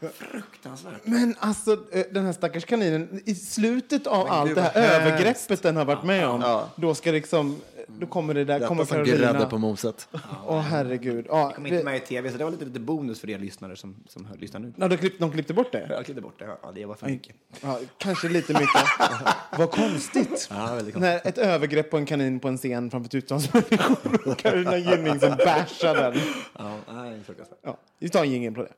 [0.18, 1.00] Fruktansvärt.
[1.04, 5.00] Men alltså, eh, den här stackars kaninen, i slutet av Men allt gud, det här
[5.00, 8.94] övergreppet den har varit med om, då ska liksom, då kommer det där, kommer Detta
[8.94, 10.08] som grädde på moset.
[10.46, 11.26] Åh herregud.
[11.28, 13.38] Ja, kom inte det, med i tv, så det var lite, lite bonus för er
[13.38, 14.72] lyssnare som, som hör, lyssnar nu.
[14.76, 15.86] ja, de, klipp, de klippte bort det?
[15.90, 17.36] Jag klippte bort det, ja, det var för mycket.
[17.60, 18.82] Ja, kanske lite mycket.
[19.58, 20.48] Vad konstigt.
[20.50, 21.00] Ja, väldigt konstigt.
[21.00, 25.20] När ett övergrepp på en kanin på en scen framför tusentals människor och Carolina Gynning
[25.20, 26.20] som bashar den.
[26.58, 27.58] Ja, nej, fruktansvärt.
[27.62, 28.72] Ja, vi tar en jingel på det.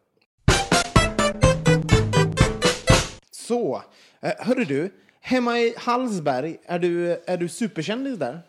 [3.30, 3.82] Så,
[4.20, 4.92] eh, hörru du.
[5.20, 8.40] Hemma i Hallsberg, är du, är du superkändis där?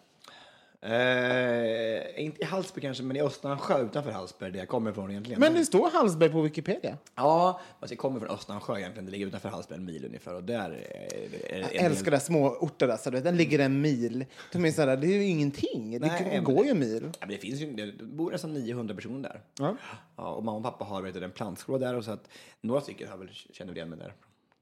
[0.84, 5.40] Eh, inte i Hallsberg kanske, men i Östernsjö utanför Hallsberg, där jag kommer ifrån egentligen.
[5.40, 6.98] Men det står Hallsberg på Wikipedia.
[7.16, 9.06] Ja, fast jag kommer från Östernsjö egentligen.
[9.06, 10.36] Det ligger utanför Hallsberg en mil ungefär.
[10.36, 11.16] Och där är,
[11.54, 14.26] är, är Jag älskar det små orter där, så du vet, den ligger en mil.
[14.52, 15.92] De är så där, det är ju ingenting.
[15.92, 17.04] Det Nej, men går ju en mil.
[17.04, 19.42] Ja, men det finns ju, det bor nästan 900 personer där.
[19.60, 19.76] Ja.
[20.16, 22.30] Ja, och mamma och pappa har vet du, en plantskola där och så att
[22.62, 24.14] några stycken har väl känner igen mig där.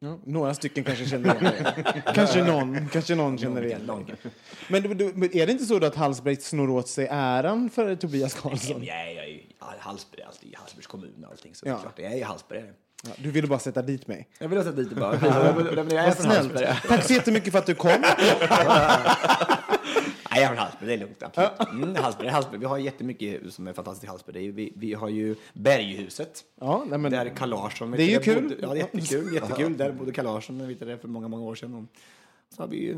[0.01, 2.03] Ja, några stycken kanske känner igen det.
[2.15, 4.15] kanske någon, kanske någon känner igen det.
[4.67, 7.69] Men, du- du- men är det inte så då att Hallsberg snor åt sig äran
[7.69, 8.81] för Tobias Karlsson?
[8.83, 11.55] Är, jag är, ja, Hallsberg alltid i Hallsbergs kommun och allting.
[11.55, 11.71] Så Ja.
[11.73, 12.63] det är klart, jag är i Hallsberg.
[13.03, 14.27] Ja, du ville bara sätta dit mig.
[14.39, 15.15] Jag vill ha sett dit det bara.
[15.21, 15.25] Jag
[16.05, 16.87] är.
[16.87, 17.91] Tack så jättemycket för att du kom.
[20.39, 21.23] Nej, jag är från Hallsberg, det är lugnt.
[21.23, 21.83] Absolut.
[21.83, 22.59] Mm, Hallsberg, Hallsberg.
[22.59, 24.33] Vi har jättemycket som är fantastiskt i Hallsberg.
[24.33, 26.43] Det är, vi, vi har ju Berghuset.
[26.59, 27.91] Ja, nej, men, Där Carl Larsson...
[27.91, 28.43] Det är ju kul.
[28.43, 29.33] Bodde, ja, det är jättekul.
[29.33, 29.77] jättekul.
[29.77, 31.73] Där bodde Carl Larsson vet du, det, för många, många år sedan.
[31.75, 31.83] Och
[32.55, 32.97] så har vi ju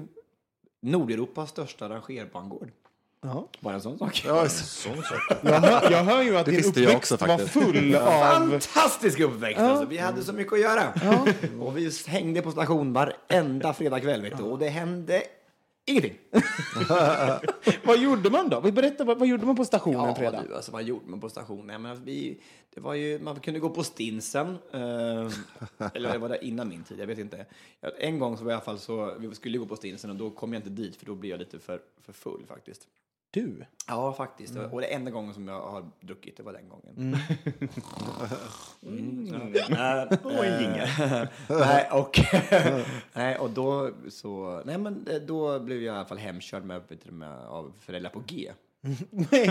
[0.82, 2.72] Nordeuropas största rangerbangård.
[3.22, 3.48] ja.
[3.60, 4.24] Bara en sån sak.
[4.26, 5.22] Ja, sån sak.
[5.44, 8.50] jag, hör, jag hör ju att Det din uppväxt också var full av...
[8.50, 9.60] Fantastisk uppväxt!
[9.60, 9.86] Alltså.
[9.86, 10.94] Vi hade så mycket att göra.
[11.60, 14.22] Och vi hängde på station varenda fredagkväll.
[14.22, 14.44] Vet du.
[14.44, 15.24] Och det hände
[15.86, 16.18] ingenting.
[17.84, 18.62] Vad gjorde man då?
[18.62, 20.44] Berätta, vad, vad gjorde man på stationen Ja, fredag?
[20.48, 21.82] du, alltså, vad gjorde man på stationen?
[21.82, 22.42] Men vi,
[22.74, 24.58] det var ju, man kunde gå på Stinsen.
[24.74, 25.30] Eh,
[25.94, 27.00] eller var det innan min tid?
[27.00, 27.46] Jag vet inte.
[28.00, 30.16] En gång så var jag i alla fall så, vi skulle gå på Stinsen och
[30.16, 32.88] då kom jag inte dit för då blev jag lite för, för full faktiskt.
[33.32, 33.66] Du?
[33.88, 34.58] Ja, faktiskt.
[34.72, 36.96] Och det enda gången som jag har druckit, det var den gången.
[36.98, 37.20] Mm.
[40.24, 41.28] Och en jingel.
[41.50, 42.20] nej, och,
[43.14, 44.62] nej, och då så...
[44.66, 48.24] Nej, men eh, då blev jag i alla fall hemkörd med, med, av föräldrar på
[48.28, 48.52] G.
[49.12, 49.48] Nej.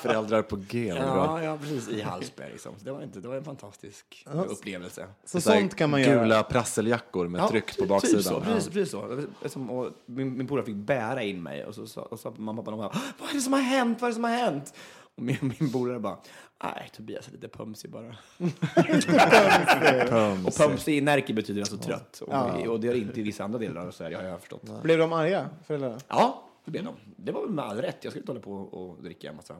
[0.00, 1.02] Föräldrar på G, bra.
[1.02, 1.88] Ja, ja, precis.
[1.88, 2.52] I Hallsberg.
[2.52, 2.74] Liksom.
[2.80, 5.06] Det, var inte, det var en fantastisk upplevelse.
[5.24, 6.22] Så Så sånt kan man göra.
[6.22, 8.22] Gula prasseljackor med tryck på Typ baksidan.
[8.22, 9.22] så, precis, precis så.
[9.46, 12.98] Som, och min, min polare fick bära in mig och så sa mamma och pappa,
[13.18, 14.00] vad är det som har hänt?
[14.00, 14.74] Vad är det som har hänt?
[15.16, 16.16] Och min, min polare bara,
[16.64, 18.16] nej, Tobias är lite pumsig bara.
[20.46, 22.22] Och pumsig i Närke betyder alltså trött.
[22.26, 24.82] Och, och det det inte i vissa andra delar av Sverige har jag förstått.
[24.82, 25.98] Blev de arga, föräldrarna?
[26.08, 26.94] Ja, det blev de.
[27.16, 27.96] Det var väl med all rätt.
[28.00, 29.54] Jag skulle inte hålla på och dricka en massa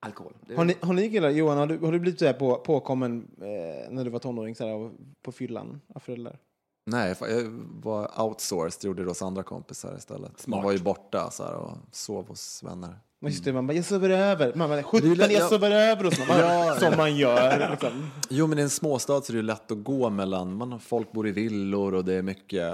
[0.00, 0.32] alkohol.
[0.46, 2.54] Det, Har ni, har ni killar, Johan, har du, har du blivit så här på,
[2.56, 4.90] påkommen eh, när du var tonåring så här,
[5.22, 6.38] på fyllan av föräldrar?
[6.86, 7.44] Nej, jag
[7.82, 10.46] var outsourced, gjorde det hos andra kompisar istället.
[10.46, 12.94] Man var ju borta så här, och sov hos vänner.
[13.20, 14.54] Men just det, man bara, jag sover över.
[14.54, 15.48] Man bara, 17, Det är ju lätt- jag ja.
[15.48, 16.28] sover över hos någon.
[16.38, 16.76] Ja.
[16.80, 17.70] Som man gör.
[17.70, 18.10] Liksom.
[18.30, 21.28] Jo, men i en småstad så är det lätt att gå mellan, man, folk bor
[21.28, 22.72] i villor och det är mycket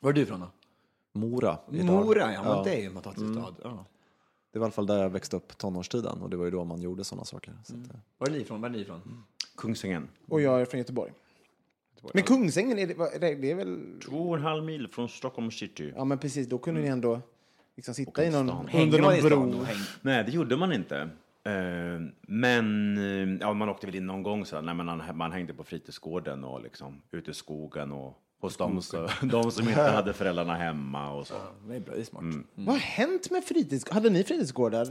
[0.00, 0.46] Var är du ifrån då?
[1.18, 1.58] Mora.
[1.72, 1.86] idag.
[1.86, 2.62] Mora, ja, men Ja.
[2.64, 3.54] det är ju en fantastisk stad.
[3.64, 3.84] Ja.
[4.52, 6.64] Det var i alla fall där jag växte upp tonårstiden och det var ju då
[6.64, 7.52] man gjorde sådana saker.
[7.64, 8.60] Så att, eh, Var är ni ifrån?
[8.60, 9.24] Var är ni ifrån?
[9.56, 10.08] Kungsängen.
[10.28, 11.12] Och jag är från Göteborg.
[12.14, 13.78] Men Kungsängen, är det, det är väl...
[14.08, 15.92] Två och en halv mil från Stockholm city.
[15.96, 16.46] Ja, men precis.
[16.48, 17.20] Då kunde ni ändå
[17.76, 18.68] liksom sitta i någon, stan.
[18.82, 19.64] under någon bro.
[20.02, 20.96] Nej, det gjorde man inte.
[21.44, 21.52] Eh,
[22.22, 25.64] Men eh, ja, man åkte väl in någon gång så men man, man hängde på
[25.64, 30.54] fritidsgården och liksom ute i skogen och hos de, så, de som inte hade föräldrarna
[30.54, 31.34] hemma och så.
[31.68, 32.24] Det är bra, det är smart.
[32.54, 33.90] Vad har hänt med fritids...
[33.90, 34.88] Hade ni fritidsgårdar?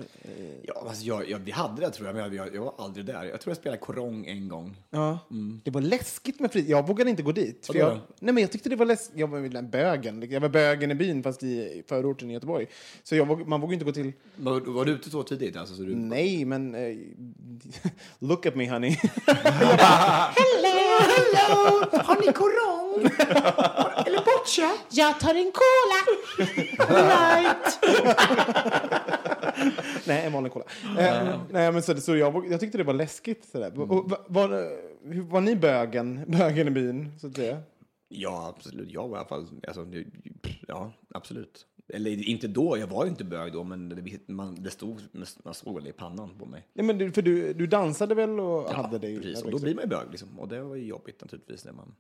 [0.64, 3.06] Ja, alltså jag, jag, vi hade det tror jag, men jag, jag, jag var aldrig
[3.06, 3.24] där.
[3.24, 4.76] Jag tror jag spelade korong en gång.
[4.90, 5.20] Ja.
[5.64, 6.70] Det var läskigt med fritids...
[6.70, 7.66] Jag vågade inte gå dit.
[7.66, 9.20] För Vadå jag, nej, men jag tyckte det var läskigt.
[9.20, 10.32] Jag var den bögen.
[10.32, 12.68] Jag var bögen i byn, fast i förorten i Göteborg.
[13.04, 14.14] Så jag våg, man vågade inte gå till...
[14.36, 15.56] Var, var du ute så tidigt?
[15.56, 16.76] Alltså, så du, Nej, men...
[16.76, 16.98] Eh,
[18.20, 18.96] look at me, honey.
[22.04, 23.10] Har ni korong?
[24.06, 24.72] Eller boccia?
[24.92, 26.00] Jag tar en cola!
[26.88, 27.80] right!
[30.08, 30.66] nej, en vanlig cola.
[31.00, 33.46] Eh, nej, men så, så jag, jag tyckte det var läskigt.
[33.52, 33.80] Sådär.
[33.80, 34.48] Och, va- var,
[35.14, 37.12] hur- var ni bögen, bögen i byn?
[37.20, 37.58] Så att säga?
[38.10, 38.92] Ja, absolut.
[38.92, 39.48] Jag var i alla fall...
[39.68, 39.86] Alltså,
[40.68, 41.66] ja, absolut.
[41.94, 45.02] Eller inte då, jag var ju inte bög då, men det, man, det stod,
[45.44, 46.68] man såg väl det i pannan på mig.
[46.74, 49.20] Nej, men du, för du, du dansade väl och Ja, hade det?
[49.20, 49.44] precis.
[49.44, 50.40] Och då blir man ju bög liksom.
[50.40, 51.96] Och det var ju jobbigt naturligtvis när man,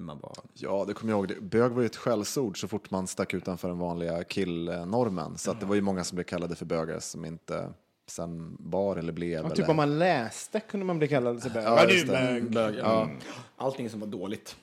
[0.00, 0.36] när man var...
[0.54, 1.42] Ja, det kommer jag ihåg.
[1.42, 5.38] Bög var ju ett skällsord så fort man stack utanför den vanliga killnormen.
[5.38, 7.72] Så det var ju många som blev kallade för bögar som inte
[8.10, 9.30] sen bar eller blev.
[9.30, 9.56] Ja, eller...
[9.56, 11.64] typ om man läste kunde man bli kallad för bög.
[11.64, 12.50] Ja, Ja, du bög.
[12.50, 13.10] Bög, ja.
[13.56, 14.56] Allting som var dåligt.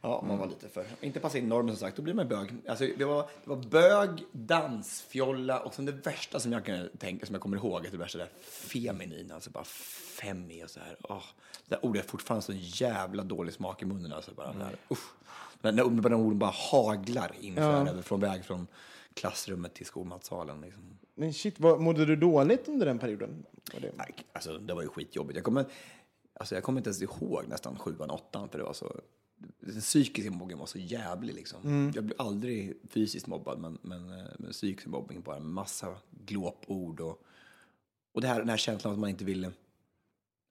[0.00, 0.84] Ja, man var lite för...
[1.00, 2.54] Inte passa in normen som sagt, då blir man bög.
[2.68, 7.26] Alltså, det, var, det var bög, dansfjolla och sen det värsta som jag kan tänka,
[7.26, 10.96] som jag kommer ihåg, är det värsta där feminin, alltså bara femi och så här.
[11.02, 11.22] Åh,
[11.66, 14.30] det där ordet är fortfarande så jävla dålig smak i munnen alltså.
[14.34, 14.58] Bara, mm.
[14.58, 15.12] där, usch.
[15.60, 18.66] När, när när de orden bara haglar in så över- från väg från
[19.14, 20.60] klassrummet till skolmatsalen.
[20.60, 20.98] Liksom.
[21.18, 23.46] Men shit, vad, mådde du dåligt under den perioden?
[23.72, 23.92] Var det?
[23.96, 25.36] Nej, alltså, det var ju skitjobbigt.
[25.36, 25.64] Jag kommer,
[26.34, 29.00] alltså, jag kommer inte ens ihåg nästan sjuan, åttan, för det var så...
[29.60, 31.34] Den psykiska mobbningen var så jävlig.
[31.34, 31.92] Liksom.
[31.94, 35.40] Jag blev aldrig fysiskt mobbad, men, men, eh, men psykisk mobbning bara.
[35.40, 37.22] Massa glåpord och,
[38.12, 39.52] och det här, den här känslan att man inte ville...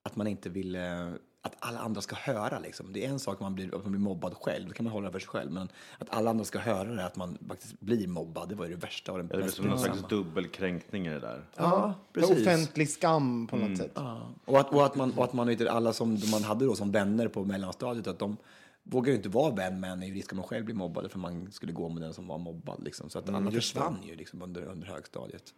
[0.04, 1.14] Att man inte ville...
[1.46, 2.60] Att alla andra ska höra.
[2.60, 2.94] Liksom.
[2.94, 4.94] Det är en sak att man blir, att man blir mobbad själv, det kan man
[4.94, 5.52] hålla för sig själv.
[5.52, 8.72] Men att alla andra ska höra det, att man faktiskt blir mobbad, det var ju
[8.72, 11.46] det värsta och det Det blir som någon slags dubbelkränkning i det där.
[11.56, 13.78] Ja, Offentlig skam på något Mm.
[13.78, 13.98] sätt.
[14.46, 16.92] Och att, och att man, och att man vet, alla som man hade då som
[16.92, 18.38] vänner på mellanstadiet, att de
[18.84, 21.20] vågar ju inte vara vän med en i risk att man själv blir mobbad för
[21.20, 22.84] man skulle gå med den som var mobbad.
[22.84, 23.10] Liksom.
[23.10, 25.54] Så att alla försvann ju liksom under, under högstadiet.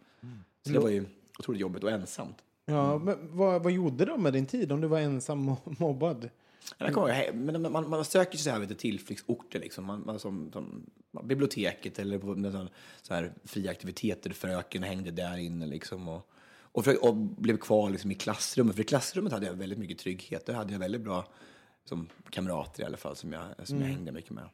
[0.66, 1.06] Så det var ju
[1.38, 2.36] otroligt jobbigt och ensamt.
[2.70, 6.30] Ja, men vad, vad gjorde de med din tid om du var ensam och mobbad?
[6.78, 9.84] Jag kommer, ihåg, men man, man, man söker sig så här, du, tillflyktsorter, liksom.
[9.84, 10.86] man, man, som, som
[11.22, 12.68] biblioteket eller på
[13.02, 14.30] så här, fria aktiviteter.
[14.30, 16.28] Fröken hängde där inne liksom, och,
[16.60, 18.74] och, för, och blev kvar liksom, i klassrummet.
[18.74, 20.46] För i klassrummet hade jag väldigt mycket trygghet.
[20.46, 21.28] Där hade jag väldigt bra
[21.84, 24.48] som kamrater i alla fall som jag, som jag hängde mycket med.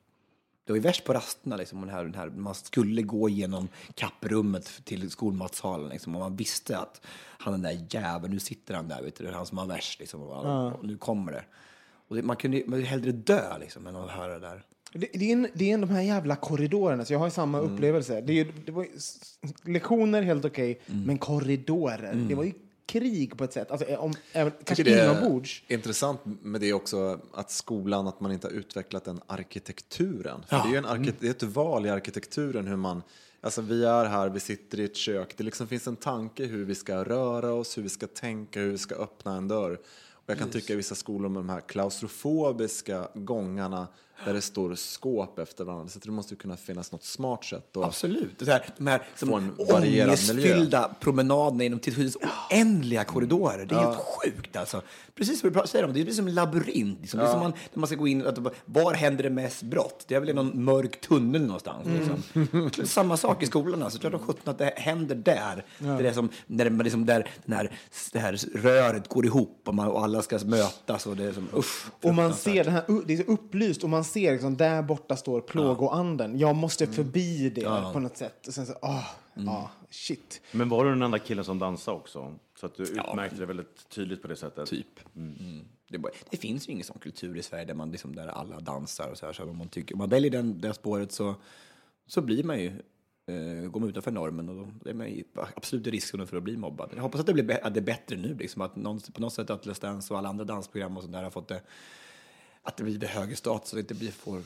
[0.67, 3.69] Det var ju värst på rasterna, liksom, den här, den här, man skulle gå igenom
[3.95, 7.01] kapprummet till skolmatsalen liksom, och man visste att
[7.39, 9.67] han den där jäveln, nu sitter han där, vet du, det är han som har
[9.67, 11.45] värst, liksom, och, och nu kommer det.
[12.09, 14.65] Och det, man kunde man hellre dö liksom, än att höra det där.
[14.93, 17.59] Det, det, är en, det är en de här jävla korridorerna, så jag har samma
[17.59, 17.75] Mm.
[17.75, 18.21] upplevelse.
[18.21, 18.87] Det, är, det var
[19.65, 21.03] lektioner helt okej, Mm.
[21.03, 22.53] men korridorer, det var ju
[22.87, 23.71] krig på ett sätt.
[23.71, 25.63] Alltså, om, även, kanske tycker det är inombords.
[25.69, 30.45] intressant med det också, att skolan, att man inte har utvecklat den arkitekturen.
[30.49, 33.03] För det är en arki- det är ett val i arkitekturen hur man,
[33.41, 36.65] alltså vi är här, vi sitter i ett kök, det liksom finns en tanke hur
[36.65, 39.79] vi ska röra oss, hur vi ska tänka, hur vi ska öppna en dörr.
[40.13, 43.89] Och jag kan tycka i vissa skolor med de här klaustrofobiska gångarna
[44.25, 47.45] där det står skåp efter varandra, så att det måste ju kunna finnas något smart
[47.45, 47.77] sätt.
[47.77, 48.39] Och, Absolut.
[48.39, 53.67] Det här, de här som ångestfyllda promenaderna genom till skydds oändliga korridorer.
[53.67, 54.83] Det är helt sjukt alltså.
[55.15, 56.99] Precis som du säger, om, det är som en labyrint.
[57.01, 57.21] Liksom.
[57.21, 60.05] Det är som man, när man ska gå in, att, var händer det mest brott?
[60.09, 61.87] Det är väl i någon mörk tunnel någonstans.
[61.87, 62.87] Liksom.
[62.87, 63.83] Samma sak i skolan.
[63.83, 63.99] Alltså.
[63.99, 65.65] Klart som sjutton att det händer där.
[65.79, 67.71] Det är som, när det, liksom, där den här,
[68.13, 71.07] det här röret går ihop och, man, och alla ska mötas.
[71.07, 73.91] Och det är som, usch, Och man ser den här, det är så upplyst och
[73.91, 76.39] man ser liksom, där borta står plågoanden.
[76.39, 76.95] Jag måste Mm.
[76.97, 78.47] förbi det på något sätt.
[78.47, 79.05] Och sen så, ah,
[79.47, 80.41] ah, shit.
[80.53, 82.35] Men var du den enda killen som dansade också?
[82.61, 84.69] Så att du utmärkte det väldigt tydligt på det sättet?
[84.69, 85.01] Typ.
[85.17, 85.65] Mm.
[85.89, 88.29] Det, är bara, det finns ju ingen sån kultur i Sverige där, man liksom, där
[88.29, 89.33] alla dansar och så här.
[89.33, 91.35] Så om man, tycker, om man väljer den, det spåret så,
[92.07, 92.67] så blir man ju,
[93.27, 95.25] eh, går man utanför normen och då är man ju
[95.57, 96.91] absolut i risken för att bli mobbad.
[96.95, 99.33] Jag hoppas att det blir att det är bättre nu, liksom, att någon, på något
[99.33, 101.63] sätt att Let's Dance och alla andra dansprogram och sånt där har fått det
[102.65, 104.39] att det blir högre status och inte blir får,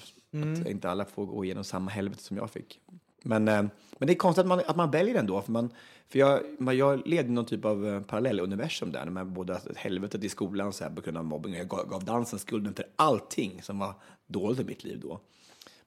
[0.60, 2.80] att inte alla får gå igenom samma helvete som jag fick.
[3.22, 3.62] Men, eh,
[3.98, 5.70] men det är konstigt att man, att man väljer ändå, för, man,
[6.08, 10.24] för jag, man, jag levde i någon typ av eh, parallelluniversum där, med både helvetet
[10.24, 12.86] i skolan så här, på grund av mobbing, och jag gav, gav dansen skulden för
[12.96, 13.94] allting som var
[14.26, 15.20] dåligt i mitt liv då.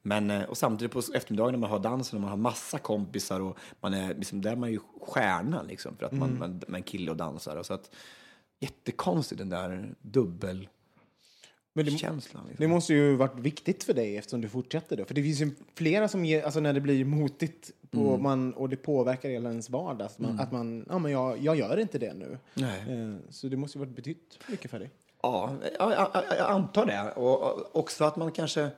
[0.01, 3.39] Men, eh, och samtidigt på eftermiddagen när man har dansen och man har massa kompisar
[3.39, 6.81] och man är, liksom, där är man ju stjärnan liksom, för att man, man, man
[6.81, 7.55] är kille och dansar.
[7.55, 7.95] Och så att,
[8.59, 10.77] jättekonstigt den där dubbelkänslan.
[11.73, 11.91] Men det,
[12.47, 12.57] Liksom.
[12.57, 15.05] det måste ju varit viktigt för dig eftersom du fortsätter då.
[15.05, 18.69] För det finns ju flera som ger, alltså när det blir motigt på man, och
[18.69, 20.05] det påverkar hela ens vardag.
[20.05, 22.37] Att man, att man ja men jag, jag gör inte det nu.
[22.53, 22.79] Nej.
[22.89, 24.89] Eh, så det måste ju varit betytt mycket för dig.
[25.23, 27.11] Ja, jag, jag, jag antar det.
[27.15, 28.69] Och, och också att man kanske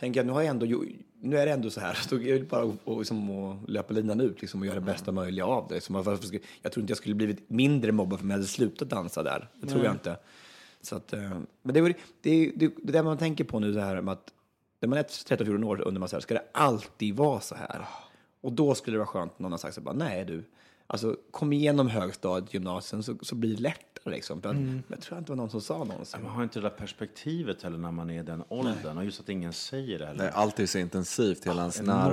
[0.00, 0.88] tänker att nu, har jag ändå, gjort-
[1.20, 1.94] nu är det ändå så här.
[1.94, 4.86] Så är det bara att och, liksom, att löpa linan ut liksom, och göra det
[4.86, 5.80] bästa möjliga av det.
[5.80, 9.48] Skulle- jag tror inte jag skulle blivit mindre mobbad om jag hade slutat dansa där.
[9.54, 10.16] Det tror jag inte.
[10.82, 11.20] Så att, eh,
[11.62, 14.12] men det, är- det, är- det, det där man tänker på nu, det här med
[14.12, 14.32] att
[14.80, 17.84] när man är 13-14 år undrar man så här, ska det alltid vara så här?
[18.40, 20.44] Och då skulle det vara skönt om någon har sagt så bara, nej du,
[20.86, 24.42] alltså kom igenom högstadiet, gymnasiet, så, så blir det lättare liksom.
[24.42, 26.22] För men Jag tror inte det var någon som sa någonsin.
[26.22, 28.98] Man har inte det där perspektivet heller när man är i den åldern.
[28.98, 30.22] Och just att ingen säger det heller.
[30.24, 32.12] Det är alltid så intensivt, hela ens nerv.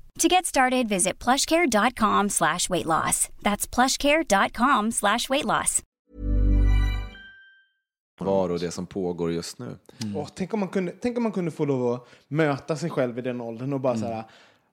[0.19, 3.29] To get started, visit plushcare.com slash weight loss.
[3.41, 5.81] That's plushcare.com slash weight loss.
[8.19, 9.77] Var och det som pågår just nu.
[10.15, 13.19] Åh, tänk, om man kunde, tänk om man kunde få lov att möta sig själv
[13.19, 14.23] i den åldern och bara så här,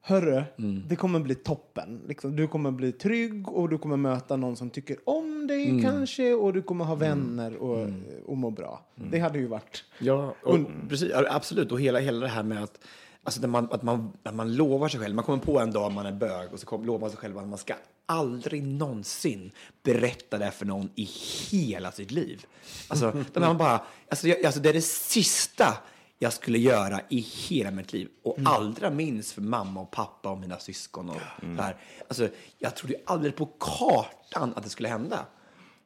[0.01, 0.43] hörru,
[0.89, 2.01] det kommer bli toppen.
[2.09, 6.35] Liksom, du kommer bli trygg och du kommer möta någon som tycker om dig kanske
[6.35, 7.89] och du kommer ha vänner och,
[8.27, 8.87] och må bra.
[8.95, 9.85] Det hade ju varit...
[9.99, 11.73] Ja, och, precis, absolut.
[11.73, 12.81] Och hela, hela det här med att,
[13.25, 15.93] alltså när man, att, man, att man lovar sig själv, man kommer på en dag
[15.93, 17.75] man är bög och så kom, lovar man sig själv att man ska
[18.07, 19.51] aldrig någonsin
[19.83, 21.05] berätta det för någon i
[21.51, 22.47] hela sitt liv.
[22.89, 25.79] Alltså, där man bara, alltså, jag, alltså det är det sista
[26.19, 30.39] jag skulle göra i hela mitt liv och allra minst för mamma och pappa och
[30.39, 31.11] mina syskon.
[31.11, 31.77] Och det här.
[32.09, 32.29] Alltså,
[32.59, 35.27] jag trodde aldrig på kartan att det skulle hända.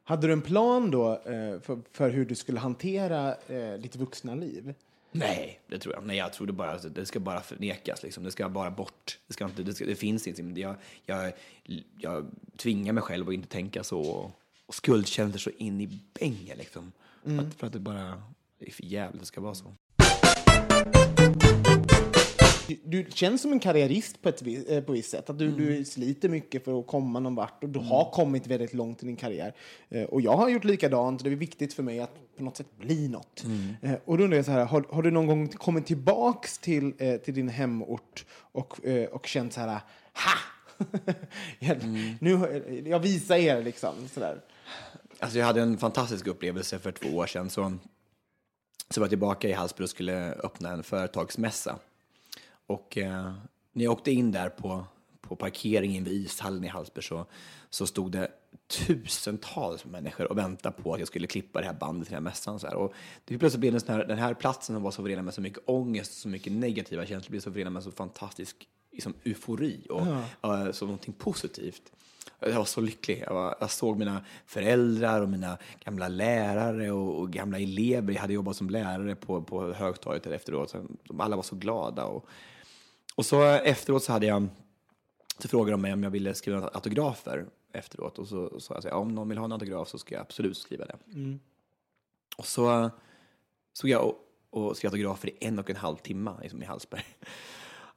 [0.04, 4.34] Hade du en plan då eh, för, för hur du skulle hantera eh, ditt vuxna
[4.34, 4.74] liv?
[5.12, 6.06] Nej, det tror jag.
[6.06, 8.02] Nej, jag trodde bara att det ska bara förnekas.
[8.02, 8.24] Liksom.
[8.24, 9.18] Det ska bara bort.
[9.26, 10.42] Det, ska inte, det, ska, det finns inte.
[10.42, 11.32] Men Jag, jag,
[11.98, 14.00] jag tvingar mig själv att inte tänka så.
[14.00, 14.30] Och,
[14.66, 16.58] och skuldkänslor så in i bängen.
[16.58, 16.92] Liksom.
[17.24, 18.22] Att, för att det bara
[18.58, 19.74] det är för jävligt det ska vara så.
[22.84, 25.30] Du, känns som en karriärist på ett vis, eh, på visst sätt.
[25.30, 28.74] Att du, du sliter mycket för att komma någon vart och du har kommit väldigt
[28.74, 29.54] långt i din karriär.
[29.88, 31.24] Eh, och jag har gjort likadant.
[31.24, 33.44] Det är viktigt för mig att på något sätt bli något.
[33.82, 36.92] Eh, och då undrar jag så här, har, har du någon gång kommit tillbaks till,
[37.24, 38.80] till din hemort och,
[39.10, 40.34] och känt så här, ha!
[41.58, 41.78] jag,
[42.20, 43.94] nu, jag visar er liksom.
[44.08, 44.40] Sådär.
[45.18, 47.50] Alltså jag hade en fantastisk upplevelse för två år sedan.
[47.50, 47.72] Så,
[48.90, 51.78] så var jag tillbaka i Hallsberg och skulle öppna en företagsmässa.
[52.66, 53.32] Och eh,
[53.72, 54.84] när jag åkte in där på,
[55.20, 57.26] på parkeringen vid ishallen i Hallsberg så,
[57.70, 58.28] så stod det
[58.66, 62.30] tusentals människor och väntade på att jag skulle klippa det här bandet till den här
[62.30, 62.60] mässan.
[62.60, 62.76] Så här.
[62.76, 62.92] Och
[63.24, 65.34] det plötsligt blev det en sån här, den här platsen som var så förenad med
[65.34, 69.86] så mycket ångest, så mycket negativa känslor, blev så förenad med så fantastisk liksom, eufori
[69.90, 70.06] och
[70.56, 71.92] eh, så någonting positivt.
[72.40, 73.24] Jag var så lycklig.
[73.26, 78.12] Jag, var, jag såg mina föräldrar och mina gamla lärare och, och gamla elever.
[78.12, 80.70] Jag hade jobbat som lärare på, på högstadiet efteråt.
[80.70, 82.04] Så De alla var så glada.
[82.04, 82.26] Och,
[83.14, 84.48] Och så efteråt så hade jag,
[85.38, 88.18] så frågade de mig om jag ville skriva autografer efteråt.
[88.18, 90.22] Och så sa jag så här, om någon vill ha en autograf så ska jag
[90.22, 90.98] absolut skriva det.
[92.36, 92.90] Och så
[93.72, 94.18] såg jag och,
[94.50, 97.04] och skrev autografer i en och en halv timme liksom i Hallsberg.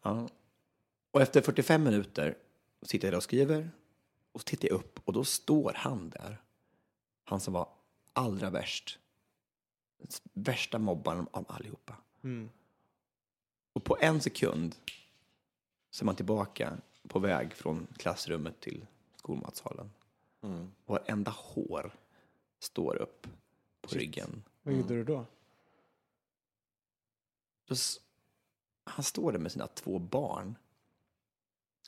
[0.02, 0.28] Ja.
[1.12, 2.38] Och efter 45 minuter
[2.82, 3.72] sitter jag där och skriver
[4.32, 6.42] och så tittar jag upp och då står han där.
[7.24, 7.70] Han som var
[8.14, 9.00] allra värst.
[10.34, 11.96] Värsta mobbaren av allihopa.
[13.74, 14.76] Och på en sekund
[15.96, 16.78] så är man tillbaka
[17.08, 18.86] på väg från klassrummet till
[19.16, 19.92] skolmatsalen.
[20.44, 20.72] Mm.
[20.86, 21.94] Och varenda hår
[22.60, 23.28] står upp
[23.82, 24.44] på ryggen.
[24.64, 25.26] Vad gjorde du då?
[27.68, 28.00] Så s-
[28.84, 30.56] han står där med sina två barn.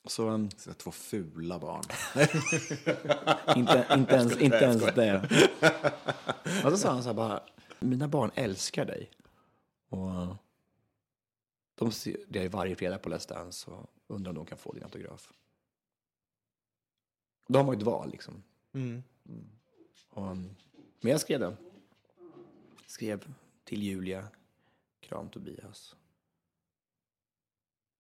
[0.04, 1.84] Och Så, um, Så två fula barn.
[3.58, 5.30] inte, inte ens, inte ens det.
[6.66, 7.44] Och så sa han så här bara,
[7.80, 9.12] mina barn älskar dig.
[9.90, 10.36] Och uh,
[11.78, 14.84] de ser dig varje fredag på Let's Dance och undrar om de kan få din
[14.84, 15.34] autograf.
[17.48, 18.44] Då har man ju ett val liksom.
[18.74, 19.04] Mm.
[20.10, 20.56] Och, um,
[21.00, 21.58] men jag skrev den.
[22.86, 24.28] Skrev till Julia,
[25.00, 25.96] kram Tobias.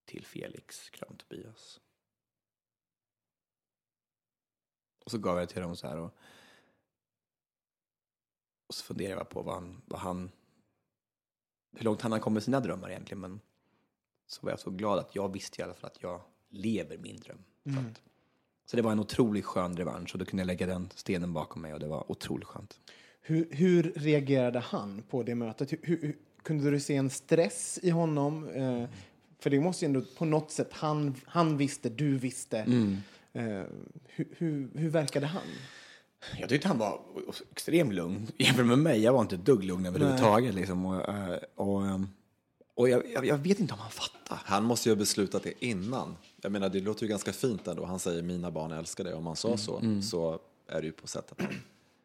[0.06, 1.80] Till Felix, kram Tobias.
[5.06, 5.98] Och så gav jag till dem så här.
[5.98, 6.14] Och,
[8.68, 10.32] och så funderade jag på vad han, vad han,
[11.72, 13.22] hur långt han har kommit med sina drömmar egentligen.
[13.22, 13.40] Men
[14.28, 17.18] så var jag så glad att jag visste i alla fall att jag lever min
[17.18, 17.44] dröm.
[17.64, 18.02] Så, att,
[18.66, 21.62] så det var en otroligt skön revansch och då kunde jag lägga den stenen bakom
[21.62, 22.80] mig och det var otroligt skönt.
[23.22, 25.72] Hur, hur reagerade han på det mötet?
[25.72, 28.50] Hur, hur, kunde du se en stress i honom?
[28.50, 28.84] Eh,
[29.40, 32.58] för det måste ju ändå på något sätt, han, han visste, du visste.
[33.34, 33.64] Eh,
[34.06, 35.42] hur, hur, hur verkade han?
[36.40, 37.02] Jag tyckte han var
[37.52, 39.04] extremt lugn jämfört med mig.
[39.04, 40.56] Jag var inte ett dugg lugn överhuvudtaget.
[40.56, 40.86] Liksom.
[40.86, 42.08] Och, eh, och, ehm,
[42.78, 44.40] och jag, jag, jag vet inte om han fattar.
[44.46, 46.16] Han måste ju ha beslutat det innan.
[46.42, 47.86] Jag menar, det låter ju ganska fint ändå.
[47.86, 49.14] Han säger mina barn älskar dig.
[49.14, 51.54] Om han sa så, så är det ju på sätt att han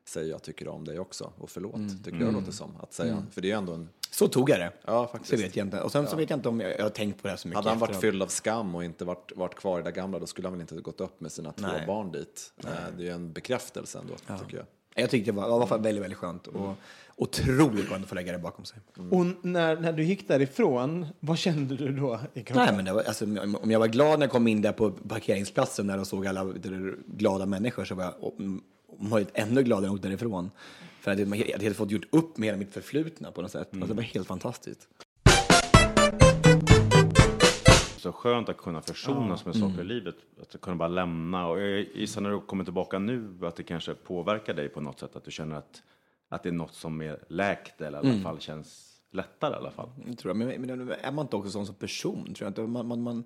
[0.04, 1.32] säger jag tycker om dig också.
[1.38, 2.76] Och förlåt, tycker jag låter som.
[2.80, 3.88] Att säga, För det är ändå en...
[4.10, 4.72] Så tog jag det.
[4.84, 5.30] Ja, faktiskt.
[5.30, 5.80] Så vet jag inte.
[5.80, 7.56] Och sen så vet jag inte om jag, jag har tänkt på det så mycket.
[7.56, 8.00] Hade han varit efteråt.
[8.12, 10.60] fylld av skam och inte varit, varit kvar i det gamla, då skulle han väl
[10.60, 11.86] inte gått upp med sina två Nej.
[11.86, 12.52] barn dit.
[12.56, 14.14] Eh, Det är ju en bekräftelse ändå,
[14.44, 14.66] tycker jag.
[14.94, 16.46] Jag tyckte det var, det var väldigt, väldigt skönt.
[16.46, 16.76] Och
[17.16, 18.78] otroligt skönt att få lägga det bakom sig.
[19.10, 22.64] Och när, när du gick därifrån, vad kände du då i kroppen?
[22.66, 23.24] Nej, men det var, alltså,
[23.62, 26.52] om jag var glad när jag kom in där på parkeringsplatsen där och såg alla
[27.06, 28.62] glada människor så var jag mm,
[28.98, 30.50] varit ännu gladare när jag åkte därifrån.
[31.00, 33.68] För att jag jag hade fått gjort upp med hela mitt förflutna på något sätt.
[33.72, 34.88] Alltså, det var helt fantastiskt.
[38.02, 40.14] Så skönt att kunna försonas med saker i livet.
[40.40, 41.46] Att kunna bara lämna.
[41.46, 44.98] Och jag gissar när du kommer tillbaka nu att det kanske påverkar dig på något
[44.98, 45.16] sätt.
[45.16, 45.82] Att du känner att,
[46.28, 49.70] att det är något som är läkt eller i alla fall känns lättare i alla
[49.70, 49.88] fall.
[50.06, 50.36] Det Tror jag.
[50.36, 52.34] Men, men är man inte också sån som person?
[52.34, 52.62] Tror jag inte.
[52.62, 53.24] Man, man, man,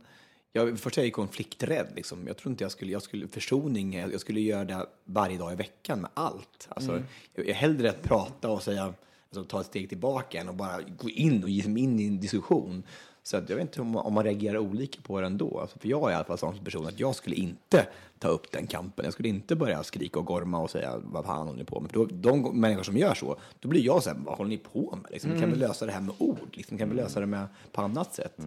[0.52, 1.86] jag, först är jag konflikträdd.
[1.94, 2.26] Liksom.
[2.26, 5.52] Jag tror inte jag skulle, jag skulle försoning, jag, jag skulle göra det varje dag
[5.52, 6.68] i veckan med allt.
[6.68, 7.02] Alltså, jag,
[7.34, 8.94] jag är hellre att prata och säga,
[9.28, 12.06] alltså, ta ett steg tillbaka än att bara gå in och ge sig in i
[12.06, 12.82] en diskussion.
[13.26, 15.60] Så att jag vet inte om man, om man reagerar olika på det ändå.
[15.60, 17.86] Alltså, för jag är i alla fall sån person att jag skulle inte
[18.18, 19.04] ta upp den kampen.
[19.04, 21.90] Jag skulle inte börja skrika och gorma och säga vad fan håller ni på med?
[21.90, 24.58] För då, de människor som gör så, då blir jag så här, vad håller ni
[24.58, 25.10] på med?
[25.10, 26.48] Liksom, Kan vi lösa det här med ord?
[26.52, 28.38] Liksom, kan vi lösa det med, på annat sätt?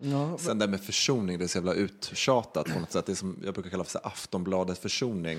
[0.00, 3.06] Ja, Sen det med försoning, det är så jävla uttjatat på något sätt.
[3.06, 5.38] Det är som jag brukar kalla för så här Aftonbladet försoning.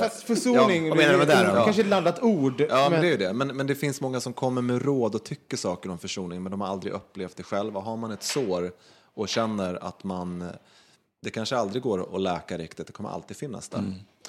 [0.00, 1.40] fast försoning, Ja, menar med det då?
[1.60, 2.60] är kanske ett laddat ord.
[2.68, 3.32] Ja, men det är det.
[3.32, 6.50] Men, men det finns många som kommer med råd och tycker saker om försoning, men
[6.50, 7.80] de har aldrig upplevt det själva.
[7.80, 8.72] Har man ett sår
[9.14, 10.44] och känner att man,
[11.24, 13.82] det kanske aldrig går att läka riktigt, det kommer alltid finnas där.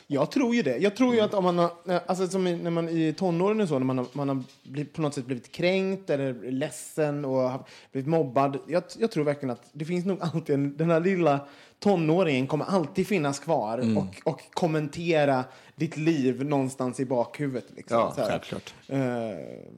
[0.07, 0.77] Jag tror ju det.
[0.77, 1.71] Jag tror ju att om man har,
[2.05, 4.93] alltså som i- när man i tonåren och så, när man har, man har blivit,
[4.93, 8.57] på något sätt blivit kränkt eller ledsen och har blivit mobbad.
[8.67, 11.39] Jag, jag tror verkligen att det finns nog alltid en, den här lilla
[11.79, 15.43] tonåringen kommer alltid finnas kvar och, och kommentera
[15.75, 17.65] ditt liv någonstans i bakhuvudet.
[17.75, 18.29] Liksom, Ja, så här.
[18.29, 18.73] självklart.
[18.87, 18.97] Eh,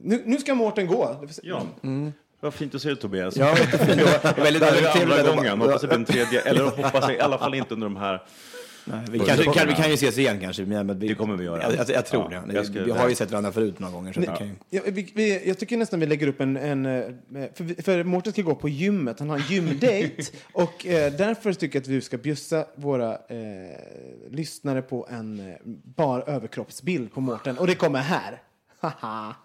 [0.02, 1.16] nu, nu ska Mårten gå.
[1.42, 1.62] Ja,
[2.40, 3.36] vad fint att se dig Tobias.
[3.36, 3.54] Ja.
[3.70, 6.40] Det väldigt Det här är andra gången, hoppas det blir en tredje.
[6.40, 8.22] Eller hoppas jag, i alla fall inte under de här
[8.88, 10.64] Nej, vi, kanske, kan, vi kan ju ses igen kanske.
[10.64, 11.62] Men vi, Det kommer vi göra.
[11.62, 12.54] Jag, jag, jag tror Ja, det.
[12.54, 14.12] jag ska- vi har ju sett varandra förut några gånger.
[14.12, 14.54] Så det kan ju...
[14.70, 16.56] Ja, vi, vi, jag tycker nästan vi lägger upp en...
[16.56, 17.02] en eh,
[17.54, 19.18] för, för Mårten ska gå på gymmet.
[19.18, 20.22] Han har en gymdate.
[20.52, 23.18] och eh, därför tycker jag att vi ska bjussa våra eh,
[24.30, 25.56] lyssnare på en eh,
[25.96, 27.58] bar överkroppsbild på Mårten.
[27.58, 28.42] Och det kommer här.
[28.78, 29.34] Haha.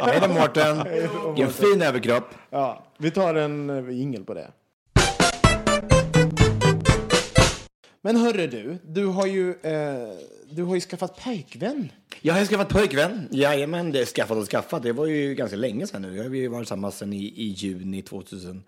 [0.00, 0.86] Hej då Mårten!
[1.36, 2.34] I en fin överkropp.
[2.50, 4.50] ja, vi tar en uh, jingel på det.
[8.00, 10.08] Men hörru du, du har ju, eh,
[10.50, 11.92] du har ju skaffat pojkvän.
[12.20, 13.28] Jag har skaffat pojkvän.
[13.30, 14.82] Jajamän, det är skaffat och skaffat.
[14.82, 16.16] Det var ju ganska länge sedan nu.
[16.16, 18.62] Jag har ju varit tillsammans sedan i, i juni 2012.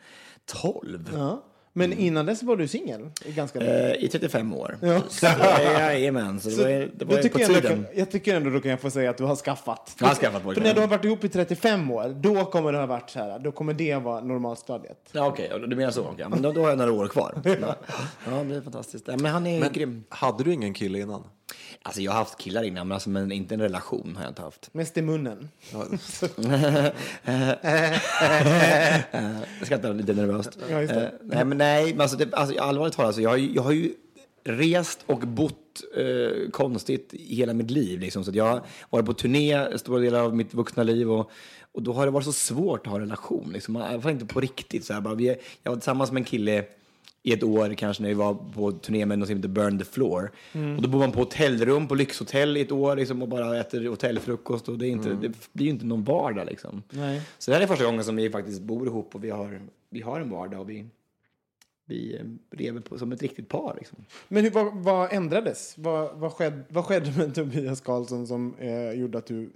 [1.14, 1.42] Ja.
[1.88, 3.90] Men innan dess var du singel i ganska länge.
[3.90, 4.78] Eh, I 35 år.
[4.82, 5.00] Ja.
[5.08, 7.84] Så, jajamän, så det var, det var ju tycker på jag, tiden.
[7.84, 9.96] kan- jag tycker ändå då kan jag få säga att du har skaffat.
[10.00, 12.78] Jag har skaffat För när du har varit ihop i 35 år, då kommer det
[12.78, 15.08] ha varit så här, då kommer det vara normalstadiet.
[15.12, 16.02] Ja, okej, du menar så.
[16.04, 16.26] okej.
[16.30, 17.34] Men då, då har jag några år kvar.
[17.44, 17.76] Ja,
[18.30, 19.06] ja det är fantastiskt.
[19.06, 20.04] Men han är Men grym.
[20.08, 21.22] hade du ingen kille innan?
[21.82, 24.42] Alltså, jag har haft killar innan, men, alltså, men inte en relation har jag inte
[24.42, 24.74] haft.
[24.74, 25.48] Mest i munnen.
[29.12, 30.58] Jag skrattar lite nervöst.
[30.70, 31.04] Ja, just det.
[31.06, 33.62] Eh, nej, men nej, men alltså, det, alltså, allvarligt talat, alltså, jag, har ju- jag
[33.62, 33.92] har ju
[34.44, 38.00] rest och bott eh, konstigt hela mitt liv.
[38.00, 38.24] Liksom.
[38.24, 41.30] Så jag har varit på turné stora delar av mitt vuxna liv och,
[41.72, 43.50] och då har det varit så svårt att ha en relation.
[43.52, 43.74] Liksom.
[43.74, 44.84] Man- Jag var inte på riktigt.
[44.84, 46.64] Så här, bara, vi, är- jag var tillsammans med en kille
[47.22, 49.84] i ett år kanske när vi var på turné med något som heter Burn the
[49.84, 50.30] Floor.
[50.76, 53.88] Och då bor man på hotellrum, på lyxhotell i ett år liksom, och bara äter
[53.88, 54.68] hotellfrukost.
[54.68, 56.82] Och det, är inte, det blir ju inte någon vardag liksom.
[56.90, 57.22] Nej.
[57.38, 59.60] Så det här är första gången som vi faktiskt bor ihop och vi har,
[59.90, 60.86] vi har en vardag och vi,
[61.86, 63.74] vi eh, lever på, som ett riktigt par.
[63.78, 63.98] Liksom.
[64.28, 65.74] Men hur, vad, vad ändrades?
[65.78, 69.50] Vad, vad, skedde, vad skedde med Tobias Karlsson som eh, gjorde att du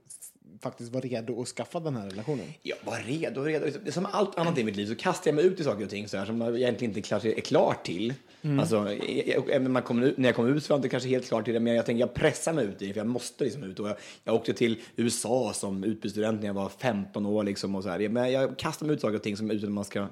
[0.65, 2.47] faktiskt var redo att skaffa den här relationen?
[2.63, 3.93] Jag var redo, redo.
[3.93, 6.09] Som allt annat i mitt liv så kastar jag mig ut i saker och ting
[6.09, 8.15] så här, som jag egentligen inte är klar till.
[8.61, 11.09] Alltså, jag, jag, även när ut, när jag kom ut så var jag inte kanske
[11.09, 13.07] helt klar till det, men jag tänker jag pressar mig ut i det, för jag
[13.07, 13.81] måste liksom ut.
[13.81, 17.43] Och jag, jag åkte till USA som utbytesstudent när jag var 15 år.
[17.43, 18.09] Liksom, och så här.
[18.09, 20.07] Men jag kastar mig ut saker och ting som utan man ska,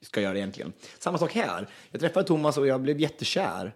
[0.00, 0.72] ska göra egentligen.
[0.98, 1.68] Samma sak här.
[1.90, 3.72] Jag träffade Thomas och jag blev jättekär.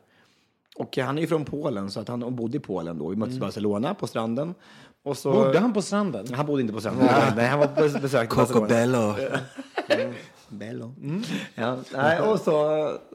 [0.77, 3.09] Och han är ju från Polen, så att han bodde i Polen då.
[3.09, 4.55] Vi möttes i Barcelona på stranden.
[5.05, 6.35] Och så, Bodde han på stranden?
[6.35, 7.09] han bodde inte på stranden.
[7.37, 8.67] Nej, han var på besök i Barcelona.
[8.69, 9.15] Bello.
[10.49, 10.95] Bello.
[11.55, 12.57] Ja, nej, och, så,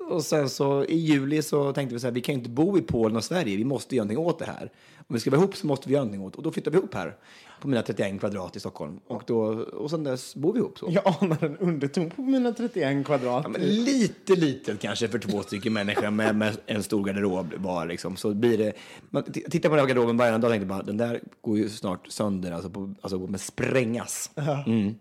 [0.10, 2.78] och sen så i juli så tänkte vi så här, vi kan ju inte bo
[2.78, 4.72] i Polen och Sverige, vi måste göra någonting åt det här.
[4.98, 6.38] Om vi ska vara ihop så måste vi göra någonting åt det.
[6.38, 7.16] Och då flyttade vi ihop här
[7.62, 8.99] på mina 31 kvadrat i Stockholm.
[9.08, 10.88] Och, då, och sen dess bor vi ihop så.
[10.91, 13.45] Jag anar en underton på mina 31 kvadrat.
[13.53, 18.16] Ja, lite litet kanske för två stycken människor med, med en stor garderob var liksom.
[18.16, 18.74] Så blir det,
[19.10, 21.70] man tittar på den här garderoben varje dag och tänkte bara, den där går ju
[21.70, 24.32] snart sönder, alltså, på, alltså kommer sprängas.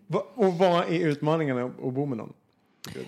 [0.06, 2.32] Va, och vad är utmaningen att bo med någon?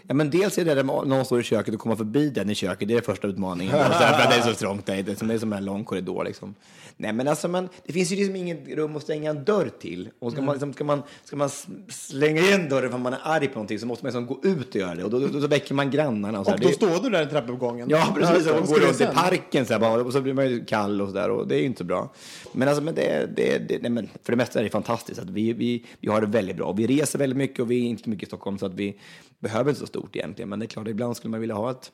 [0.07, 2.55] Ja, men dels är det där någon står i köket och komma förbi den i
[2.55, 3.75] köket, det är första utmaningen.
[3.75, 5.85] Och här, för att det är så trångt, det är som är som en lång
[5.85, 6.55] korridor liksom.
[7.01, 10.09] Nej men alltså, man, det finns ju liksom inget rum att stänga en dörr till.
[10.19, 11.51] Och ska man, liksom, ska man, ska man
[11.89, 14.49] slänga igen dörren för att man är arg på någonting så måste man liksom gå
[14.49, 15.05] ut och göra det.
[15.05, 16.41] Och då, då, då väcker man grannarna.
[16.41, 16.53] Och, så.
[16.53, 17.89] Och då Det- står du där i trappuppgången.
[17.91, 18.47] Ja, precis.
[18.47, 19.15] Och går runt i sen?
[19.15, 21.31] parken så här, bara, och så blir man ju kall och så där.
[21.31, 22.13] Och det är ju inte så bra.
[22.53, 25.21] Men, alltså, men, det, det, det, nej, men för det mesta är det fantastiskt.
[25.21, 26.73] Att vi, vi, vi har det väldigt bra.
[26.73, 28.97] Vi reser väldigt mycket och vi är inte mycket i Stockholm så att vi
[29.39, 30.49] behöver inte så stort egentligen.
[30.49, 31.93] Men det är klart, ibland skulle man vilja ha ett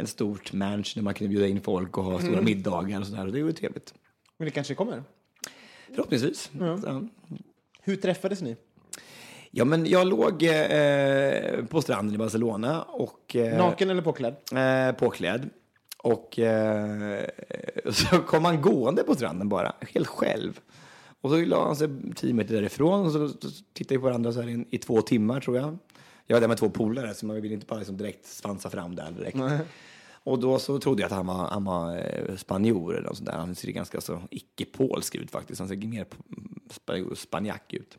[0.00, 3.26] en stort mansion där man kan bjuda in folk och ha stora middagar och sådär.
[3.26, 3.94] Det är ju trevligt.
[4.36, 5.02] Men det kanske kommer.
[5.94, 6.50] Förhoppningsvis.
[6.60, 7.02] Ja.
[7.82, 8.56] Hur träffades ni?
[9.50, 13.36] Ja, men jag låg eh, på stranden i Barcelona och...
[13.36, 14.36] Eh, Naken eller påklädd?
[14.54, 15.50] eh, påklädd.
[15.98, 17.24] Och eh,
[17.90, 20.60] så kom han gående på stranden bara, helt själv.
[21.20, 24.32] Och så la han sig tio meter därifrån och så, så tittade vi på varandra
[24.32, 25.78] så här i, i två timmar tror jag.
[26.30, 28.94] Jag var där med två polare så man ville inte bara liksom direkt svansa fram
[28.94, 29.36] där direkt.
[30.24, 33.30] Och då så trodde jag att han var, han var eh, spanjor eller något sånt
[33.30, 33.36] där.
[33.36, 35.58] Han ser ganska så icke-polsk ut faktiskt.
[35.58, 36.06] Han ser mer
[37.14, 37.98] spanjack ut.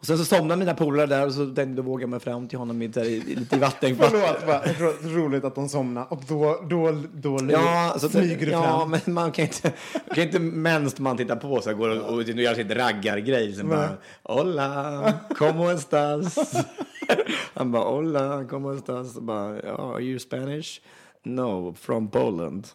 [0.00, 2.48] Och sen så somnade mina polare där och så tänkte jag då våga mig fram
[2.48, 3.96] till honom i, där, i, lite i vatten.
[4.00, 6.06] Förlåt, vad ro- roligt att de somnade.
[6.10, 8.90] Och då, då, då Ja, så smyger du ja, fram.
[8.90, 9.72] men man kan inte,
[10.06, 13.52] man kan inte medan man tittar på så går och, och gör sitt raggargrej.
[13.54, 13.90] Sen bara,
[14.22, 16.38] hola, como estas?
[17.54, 19.16] Han bara, hola, como estas?
[19.16, 20.80] Och bara, ja, are you Spanish?
[21.22, 22.68] No, from Poland.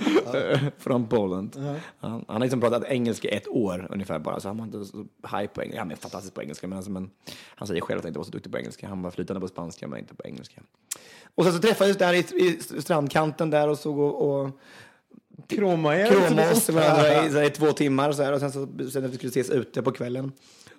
[0.78, 1.56] from Poland.
[1.98, 4.96] Han, han har liksom pratat engelska ett år ungefär bara, så han var inte så
[5.36, 5.80] high på engelska.
[5.80, 7.10] Han är fantastisk på engelska, men, alltså, men
[7.54, 8.88] han säger själv att han inte var så duktig på engelska.
[8.88, 10.62] Han var flytande på spanska, men inte på engelska.
[11.34, 14.50] Och sen så träffades vi där i, i strandkanten där och såg och, och
[15.48, 16.06] Kroma er.
[16.06, 19.04] krama oss varandra i, så här, i två timmar så här, och sen så sen
[19.04, 20.32] att vi skulle ses ute på kvällen.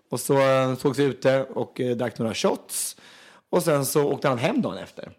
[0.10, 2.98] Och så uh, sågs vi ute och uh, drack några shots.
[3.50, 5.12] Och sen så åkte han hem dagen efter.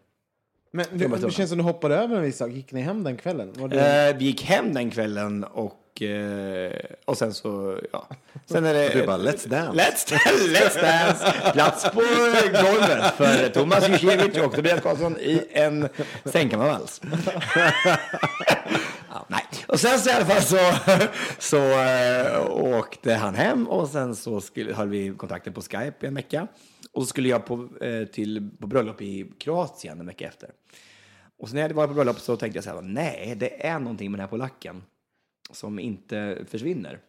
[0.77, 2.51] Men det, det känns som du hoppade över en viss sak.
[2.51, 3.69] Gick ni hem den kvällen?
[3.71, 4.09] Det...
[4.09, 6.73] Eh, vi gick hem den kvällen och, eh,
[7.05, 8.09] och sen så, ja.
[8.47, 8.89] Sen är det...
[8.89, 9.83] Du bara, let's dance.
[9.83, 10.17] Let's,
[10.49, 11.53] let's dance!
[11.53, 12.01] Plats på
[12.53, 15.89] golvet för Thomas Jusiewicz och Tobias Karlsson i en
[16.25, 17.01] sängkammarvals.
[19.09, 19.45] ja, nej.
[19.67, 20.59] Och sen så i alla fall så,
[21.39, 26.07] så äh, åkte han hem och sen så skulle, höll vi kontakten på Skype i
[26.07, 26.47] en vecka.
[26.97, 30.51] Och så skulle jag på, eh, till, på bröllop i Kroatien en vecka efter.
[31.39, 33.79] Och sen när jag var på bröllop så tänkte jag så här, nej, det är
[33.79, 34.83] någonting med den här polacken
[35.51, 37.01] som inte försvinner.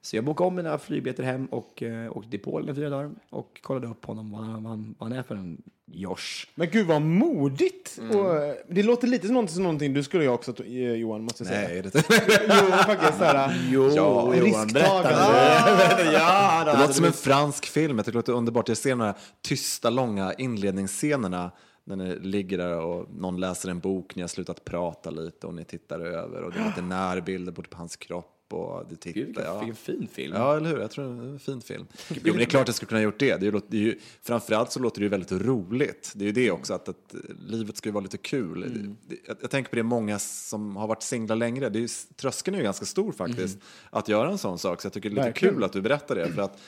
[0.00, 3.10] Så jag bokade om mina flygbiljetter hem och uh, åkte till Polen i fyra dagar
[3.30, 5.62] och kollade upp honom, vad han, vad han, vad han är för en
[5.92, 6.46] Josh.
[6.54, 8.00] Men gud vad modigt!
[8.12, 11.22] Och, eh, det låter lite som någonting, som någonting du skulle göra också eh, Johan,
[11.22, 11.68] måste jag säga.
[11.68, 11.92] Nej, det,
[12.48, 13.66] Jo, faktiskt såhär.
[13.70, 15.12] Jo, Ja, Johan, berätta.
[16.12, 17.96] ja, det låter som en fransk film.
[17.96, 18.68] Jag tycker det låter underbart.
[18.68, 21.50] Jag ser de här tysta, långa inledningsscenerna
[21.84, 25.54] när ni ligger där och någon läser en bok, ni har slutat prata lite och
[25.54, 29.20] ni tittar över och det är lite närbilder på hans kropp och du tittar.
[29.20, 29.74] Gud, vilken, ja.
[29.74, 30.34] fin film.
[30.36, 30.80] Ja, eller hur?
[30.80, 31.86] Jag tror det är en fin film.
[32.08, 33.36] Jo, men det är klart att jag skulle kunna ha gjort det.
[33.36, 36.12] det, är, det är ju, framförallt så låter det ju väldigt roligt.
[36.14, 37.14] Det är ju det också, att, att
[37.46, 38.60] livet ska ju vara lite kul.
[39.08, 41.68] Det, jag, jag tänker på det många som har varit singlar längre.
[41.68, 43.58] Det är ju, tröskeln är ju ganska stor faktiskt
[43.90, 44.80] att göra en sån sak.
[44.80, 45.54] Så jag tycker det är lite Verkligen.
[45.54, 46.32] kul att du berättar det.
[46.32, 46.58] För att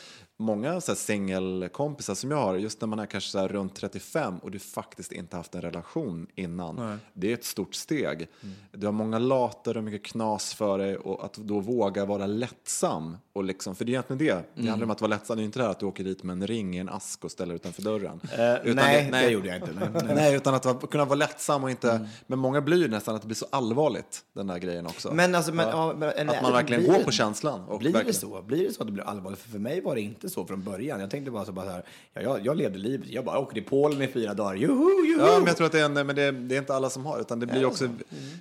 [0.43, 4.59] många singelkompisar som jag har, just när man är kanske så runt 35 och du
[4.59, 6.99] faktiskt inte haft en relation innan.
[7.13, 8.29] Det är ett stort steg.
[8.73, 13.17] Du har många later och mycket knas för dig och att då våga vara lättsam.
[13.35, 14.63] Och liksom, för det är egentligen det.
[14.63, 15.37] Det handlar om att vara lättsam.
[15.37, 17.25] Det är inte det här att du åker dit med en ring i en ask
[17.25, 18.21] och ställer utanför dörren.
[18.65, 19.71] Utan nej, det gjorde jag inte.
[19.81, 20.15] Nej, nej.
[20.15, 22.09] Nej, utan att vara- kunna vara lättsam och inte...
[22.27, 25.15] Men många blir ju nästan att det blir så allvarligt, den där grejen också.
[25.15, 27.61] Men alltså, men, ja, men, att man verkligen blir går det- på känslan.
[27.65, 28.43] Och Blir verkligen, det så?
[28.43, 29.39] Blir det så att det blir allvarligt?
[29.41, 31.01] För, för mig var det inte så från början.
[31.01, 31.83] Jag tänkte bara så, bara så här,
[32.15, 33.09] ja, jag, jag levde livet.
[33.09, 34.55] Jag bara åkte till Polen i fyra dagar.
[34.55, 35.21] Juhu, juhu!
[35.27, 37.07] Ja, men jag tror att det är, en, men det, det är inte alla som
[37.07, 37.89] har, utan det blir också,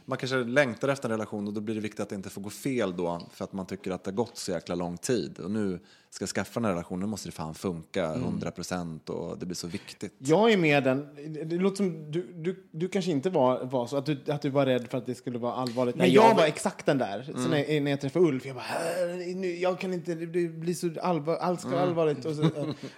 [0.05, 2.41] man kanske längtar efter en relation och då blir det viktigt att det inte får
[2.41, 5.39] gå fel då, för att man tycker att det har gått så jäkla lång tid.
[5.39, 5.79] Och nu
[6.09, 9.55] ska jag skaffa den här relationen, måste det fan funka 100 procent och det blir
[9.55, 10.13] så viktigt.
[10.17, 11.07] Jag är med den.
[11.49, 14.49] Det låter som du, du, du kanske inte var, var så, att du, att du
[14.49, 15.95] var rädd för att det skulle vara allvarligt.
[15.95, 17.23] Men Nej, jag, jag var exakt den där.
[17.35, 18.65] Så när, när jag träffade Ulf, jag bara,
[19.29, 22.25] "Äh, nu, jag kan inte, det blir så allvar, allt ska allvarligt.
[22.25, 22.49] Och så,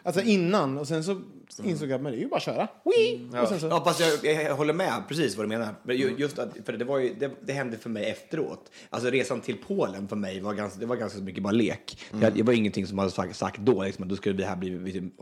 [0.03, 1.21] alltså innan, och sen så
[1.63, 2.67] insåg jag, men det är ju bara att köra.
[2.86, 3.41] Wee!
[3.41, 5.67] Och sen så, Ja, fast jag, jag håller med precis vad du menar.
[5.84, 8.71] Men ju- just att, för det, var ju, det, det hände för mig efteråt.
[8.89, 11.97] Alltså resan till Polen för mig var ganska, det var ganska mycket bara lek.
[12.21, 14.55] Jag, det var ingenting som hade sagt, sagt då, liksom, att då skulle vi här
[14.55, 14.77] bli, vi,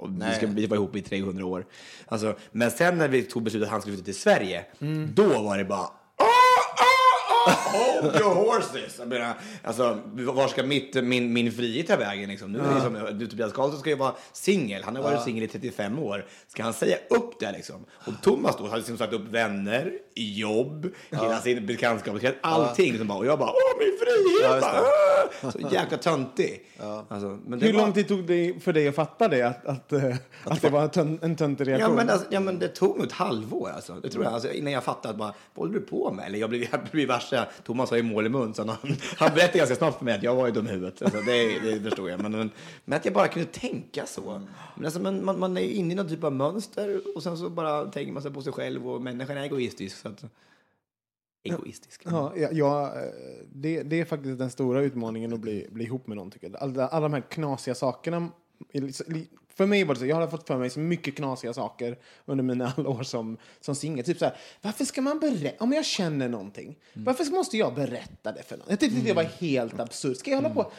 [0.07, 1.66] vi ska vi vara ihop i 300 år.
[2.05, 4.66] Alltså, men sen när vi tog beslutet att han skulle flytta till Sverige,
[5.14, 5.88] då var det bara
[7.48, 8.96] Hold your horses!
[9.00, 9.34] Jag menar,
[9.64, 12.30] alltså, var ska mitt, min, min frihet ta vägen?
[12.30, 12.52] Liksom?
[12.52, 14.84] Nu är det liksom, nu, Tobias Karlsson ska ju vara singel.
[14.84, 16.26] Han har varit singel i 35 år.
[16.48, 17.52] Ska han säga upp det?
[17.52, 17.86] Liksom?
[17.92, 22.91] Och Thomas då har liksom sagt upp vänner, jobb, hela sin bekantskapskrets, allting.
[22.91, 24.63] Liksom bara, och jag bara, åh min frihet!
[25.41, 26.65] Ja, så jäkla töntig.
[27.07, 29.41] Alltså, men det hur var- lång tid tog det för dig att fatta det?
[29.43, 31.95] Att, att, eh, att, det var en, tön, en töntig Ja reaktion?
[31.95, 33.93] men, alltså, ja, men det tog nog ett halvår alltså.
[33.93, 34.34] Det tror jag.
[34.34, 36.26] Alltså, innan jag fattade att bara, vad håller du på med?
[36.26, 38.78] Eller jag blev, jag blev värsta, Thomas har ju mål i mun, så han,
[39.17, 41.01] han berättade ganska snabbt för mig att jag var ju dum i huvudet.
[41.01, 42.19] Alltså, det, det förstod jag.
[42.22, 42.51] Men, men,
[42.86, 44.41] men att jag bara kunde tänka så.
[44.76, 47.49] Men alltså, men, man, man är inne i någon typ av mönster och sen så
[47.49, 49.97] bara tänker man sig på sig själv och människan är egoistisk.
[49.97, 50.24] Så att,
[51.43, 52.01] egoistisk.
[52.05, 53.01] Ja, ja, eh,
[53.51, 56.32] det, det är faktiskt den stora utmaningen att bli, bli ihop med någon.
[56.32, 56.64] Tycker jag.
[56.64, 58.30] Alla, alla de här knasiga sakerna.
[59.47, 62.43] För mig var det så, jag har fått för mig så mycket knasiga saker under
[62.43, 64.05] mina alla år som, som singel.
[64.05, 68.32] Typ så här, varför ska man berätta, om jag känner någonting, varför måste jag berätta
[68.32, 68.68] det för någon?
[68.70, 70.18] Jag tyckte det var helt absurt.
[70.18, 70.72] Ska jag hålla på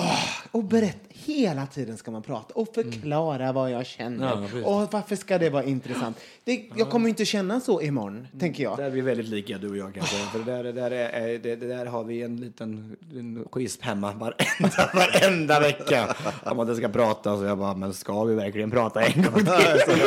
[0.00, 0.18] Ah,
[0.50, 4.66] och berätta, hela tiden ska man prata och förklara vad jag känner.
[4.66, 6.20] och varför ska det vara intressant?
[6.44, 8.76] Det, jag kommer inte känna så imorgon, tänker jag.
[8.76, 10.16] Där är vi väldigt lika du och jag kanske.
[10.16, 13.82] För det där, det där, är, det, det där har vi en liten en schism
[13.82, 16.16] hemma varenda, varenda vecka.
[16.44, 19.44] Om att det ska prata så jag bara, men ska vi verkligen prata en gång
[19.44, 20.02] till?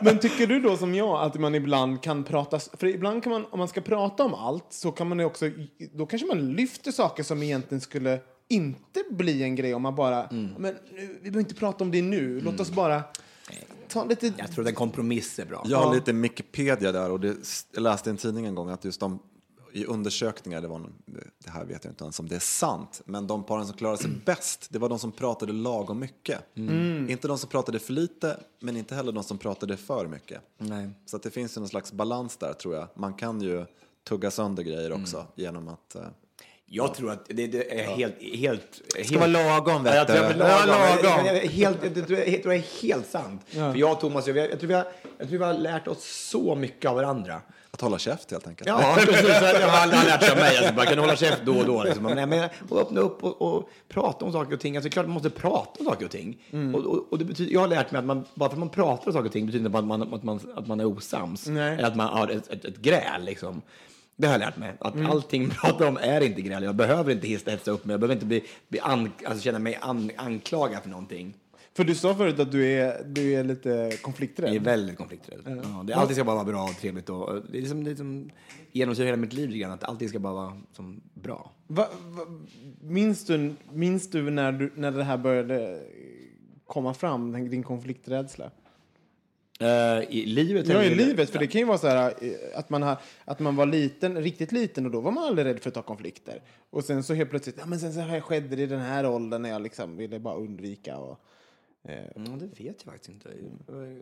[0.00, 3.46] Men tycker du då som jag att man ibland kan prata, för ibland kan man,
[3.50, 5.50] om man ska prata om allt så kan man också,
[5.92, 10.24] då kanske man lyfter saker som egentligen skulle inte bli en grej om man bara,
[10.26, 10.50] Mm.
[10.58, 13.02] men nu, vi behöver inte prata om det nu, låt oss bara
[13.88, 14.32] ta lite...
[14.36, 15.62] Jag tror att en kompromiss är bra.
[15.68, 17.36] Jag har lite Wikipedia där och det,
[17.72, 19.18] jag läste i en tidning en gång att just de
[19.72, 20.92] i undersökningar, det, var, någon-
[21.44, 23.98] det här vet jag inte ens om det är sant, men de paren som klarade
[24.02, 26.38] sig bäst, det var de som pratade lagom mycket.
[27.08, 30.40] Inte de som pratade för lite, men inte heller de som pratade för mycket.
[30.58, 30.90] Nej.
[31.06, 32.88] Så att det finns ju någon slags balans där tror jag.
[32.94, 33.64] Man kan ju
[34.08, 35.96] tugga sönder grejer också genom att...
[36.66, 38.22] Jag tror att det, det är helt...
[38.22, 40.28] helt det ska vara lagom, vet Ja, jag tror du.
[40.28, 41.26] det lagom.
[41.26, 41.32] Ja.
[41.32, 43.42] Jag, helt, tror jag, tror är helt sant.
[43.46, 44.86] För jag och Thomas, jag, jag, tror vi har,
[45.18, 47.40] jag tror vi har lärt oss så mycket av varandra.
[47.70, 48.68] Att hålla käft helt enkelt.
[48.68, 49.28] Ja, precis.
[49.28, 50.58] Jag har aldrig lärt sig av mig.
[50.58, 51.84] Alltså, bara kan hålla käft då och då.
[51.84, 52.02] Liksom.
[52.02, 54.76] Men, men, och öppna upp och, och prata om saker och ting.
[54.76, 56.38] Alltså, klart man måste prata om saker och ting.
[56.50, 56.74] Mm.
[56.74, 58.68] Och, och, och det betyder, jag har lärt mig att man, bara för att man
[58.68, 61.46] pratar om saker och ting betyder inte att man, att man, att man är osams.
[61.46, 61.74] Nej.
[61.74, 63.24] Eller att man har ett, ett, ett gräl.
[63.24, 63.62] Liksom.
[64.16, 64.72] Det har jag lärt mig.
[64.80, 65.10] Att Mm.
[65.10, 66.62] allting man pratar om är inte gräl.
[66.62, 67.92] Jag behöver inte hetsa upp mig.
[67.94, 71.34] Jag behöver inte bli, bli an, alltså känna mig an, anklagad för någonting.
[71.76, 74.62] För du sa förut att du är, du är lite Jag är konflikträdd.
[74.62, 75.40] väldigt konflikträdd.
[75.46, 77.08] Ja, det alltid ska bara vara bra och trevligt.
[77.10, 78.30] Och, det är liksom, det är som
[78.72, 81.52] genomsyrar hela mitt liv lite grann, att allting ska bara vara som bra.
[81.66, 82.22] Va, va,
[82.80, 85.80] minns du, minns du, när, du när det här började
[86.66, 88.50] komma fram, din konflikträdsla?
[89.60, 90.68] Eh, I livet?
[90.68, 91.30] Ja, i livet.
[91.30, 94.22] För det kan ju vara så här eh, att man, har, att man var liten,
[94.22, 96.42] riktigt liten och då var man aldrig rädd för att ta konflikter.
[96.70, 99.06] Och sen så helt plötsligt, ja men sen så här skedde det i den här
[99.06, 101.20] åldern när jag liksom ville bara undvika och...
[102.16, 103.28] Mm, det vet jag faktiskt inte.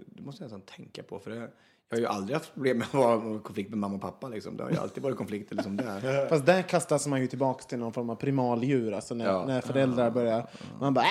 [0.06, 1.18] Det måste jag nästan tänka på.
[1.18, 4.00] För det, jag har ju aldrig haft problem med att vara konflikt med mamma och
[4.00, 4.28] pappa.
[4.28, 4.56] Liksom.
[4.56, 6.26] Det har ju alltid varit konflikter liksom där.
[6.28, 8.92] Fast där kastas man ju tillbaks till någon form av primaldjur.
[8.92, 9.44] Alltså när, Ja.
[9.46, 10.48] när föräldrar börjar...
[10.80, 11.04] Man bara...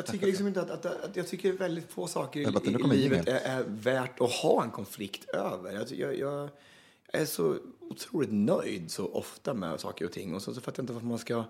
[0.00, 3.28] Jag tycker liksom inte att, att, att jag tycker väldigt få saker i, i, livet
[3.28, 5.72] är, är värt att ha en konflikt över.
[5.72, 6.48] Jag, jag, jag
[7.12, 10.82] är så otroligt nöjd så ofta med saker och ting och så, så fattar jag
[10.82, 11.44] inte varför man ska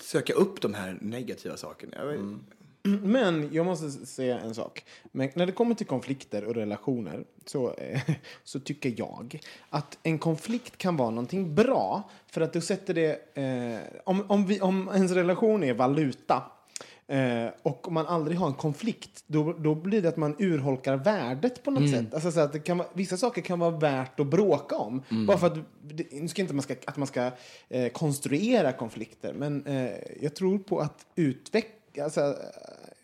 [0.00, 1.96] söka upp de här negativa sakerna.
[1.96, 2.20] Jag, vet-
[3.02, 4.84] Men jag måste säga en sak.
[5.12, 8.00] Men när det kommer till konflikter och relationer så, eh,
[8.44, 12.10] så tycker jag att en konflikt kan vara någonting bra.
[12.26, 13.36] För att du sätter det...
[13.38, 16.42] Eh, om, om, vi, om ens relation är valuta
[17.06, 21.62] eh, och man aldrig har en konflikt, då, då blir det att man urholkar värdet
[21.62, 22.14] på något sätt.
[22.14, 25.02] Alltså, så att det kan vissa saker kan vara värt att bråka om.
[25.26, 27.30] Bara för att, det, nu ska inte man ska, att man ska
[27.68, 29.90] eh, konstruera konflikter, men eh,
[30.20, 32.36] jag tror på att utveckla alltså,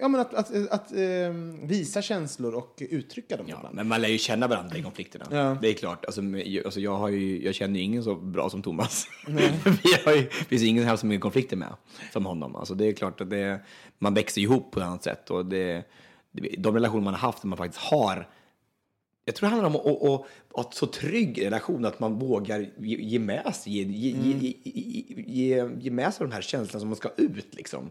[0.01, 1.33] ja, men att, att, att, eh,
[1.63, 3.75] visa känslor och uttrycka dem Ja, ibland.
[3.75, 5.27] men man lär ju känna varandra i konflikterna.
[5.31, 5.59] Ja.
[5.63, 6.05] Det är klart.
[6.05, 6.23] Alltså,
[6.65, 9.07] alltså, jag, har ju, jag känner ju ingen så bra som Thomas.
[9.27, 11.75] Vi har ju, det finns ingen här som är i konflikter med
[12.13, 12.57] som honom.
[12.57, 13.61] Alltså, det är klart att det,
[13.99, 15.31] man växer ihop på ett annat sätt.
[15.31, 15.85] Och det,
[16.59, 18.29] de relationer man har haft, man faktiskt har
[19.25, 20.21] jag tror det handlar om att, att, att,
[20.55, 24.55] att ha så trygg relation att man vågar ge, ge med sig, ge, ge, ge,
[25.27, 27.55] ge, ge, med sig de här känslorna som man ska ut.
[27.55, 27.85] Liksom.
[27.87, 27.91] Och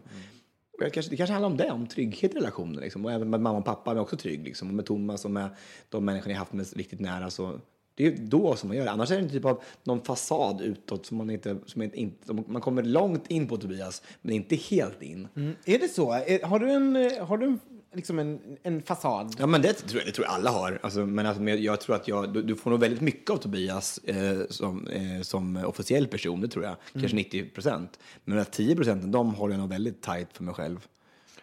[0.84, 2.80] det kanske, det kanske handlar om det, om trygghet i relationen.
[2.80, 3.04] Liksom.
[3.04, 4.44] Och även med mamma och pappa är också trygg.
[4.44, 4.68] Liksom.
[4.68, 5.48] Och med Thomas och med
[5.88, 7.30] de människor jag haft med riktigt nära.
[7.30, 7.60] Så
[7.94, 8.90] det är då som man gör det.
[8.90, 11.56] Annars är det en typ av någon fasad utåt som man inte...
[11.66, 15.28] Som inte som man kommer långt in på Tobias, men inte helt in.
[15.36, 15.56] Mm.
[15.64, 16.10] Är det så?
[16.42, 17.60] Har du en, eh, har du en,
[17.92, 19.36] liksom en, en fasad?
[19.38, 20.80] Ja, men det tror jag, det tror jag alla har.
[20.82, 23.36] Alltså, men alltså, men jag tror att jag, du, du får nog väldigt mycket av
[23.36, 26.76] Tobias eh, som, eh, som officiell person, det tror jag.
[26.92, 27.98] Kanske 90 procent.
[28.24, 30.86] Men de här 10 procenten, de håller jag nog väldigt tight för mig själv.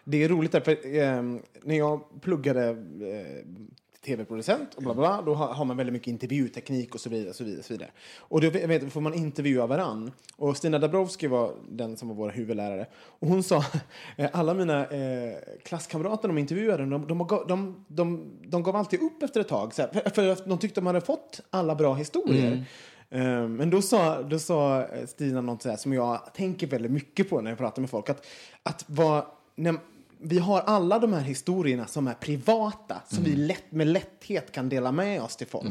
[0.04, 1.22] Det är roligt där, för eh,
[1.62, 3.44] när jag pluggade eh,
[4.08, 7.34] tv-producent och bla bla, då har, man väldigt mycket intervjuteknik och så vidare.
[7.34, 7.90] Så vidare, så vidare.
[8.18, 10.12] Och då vet, får man intervjua varann.
[10.36, 12.86] Och Stina Dabrowski var den som var vår huvudlärare.
[12.94, 13.64] Och hon sa,
[14.16, 19.22] eh, alla mina eh, klasskamrater de intervjuade, de, de, de, de, de, gav alltid upp
[19.22, 19.72] efter ett tag.
[19.78, 22.64] Här, för, för de tyckte de hade fått alla bra historier.
[23.10, 27.40] Eh, Men då sa, då sa eh, Stina något som jag tänker väldigt mycket på
[27.40, 28.08] när jag pratar med folk.
[28.08, 28.26] Att,
[28.62, 29.24] att vara,
[29.56, 29.74] när,
[30.20, 34.68] vi har alla de här historierna som är privata, som vi lätt, med lätthet kan
[34.68, 35.66] dela med oss till folk.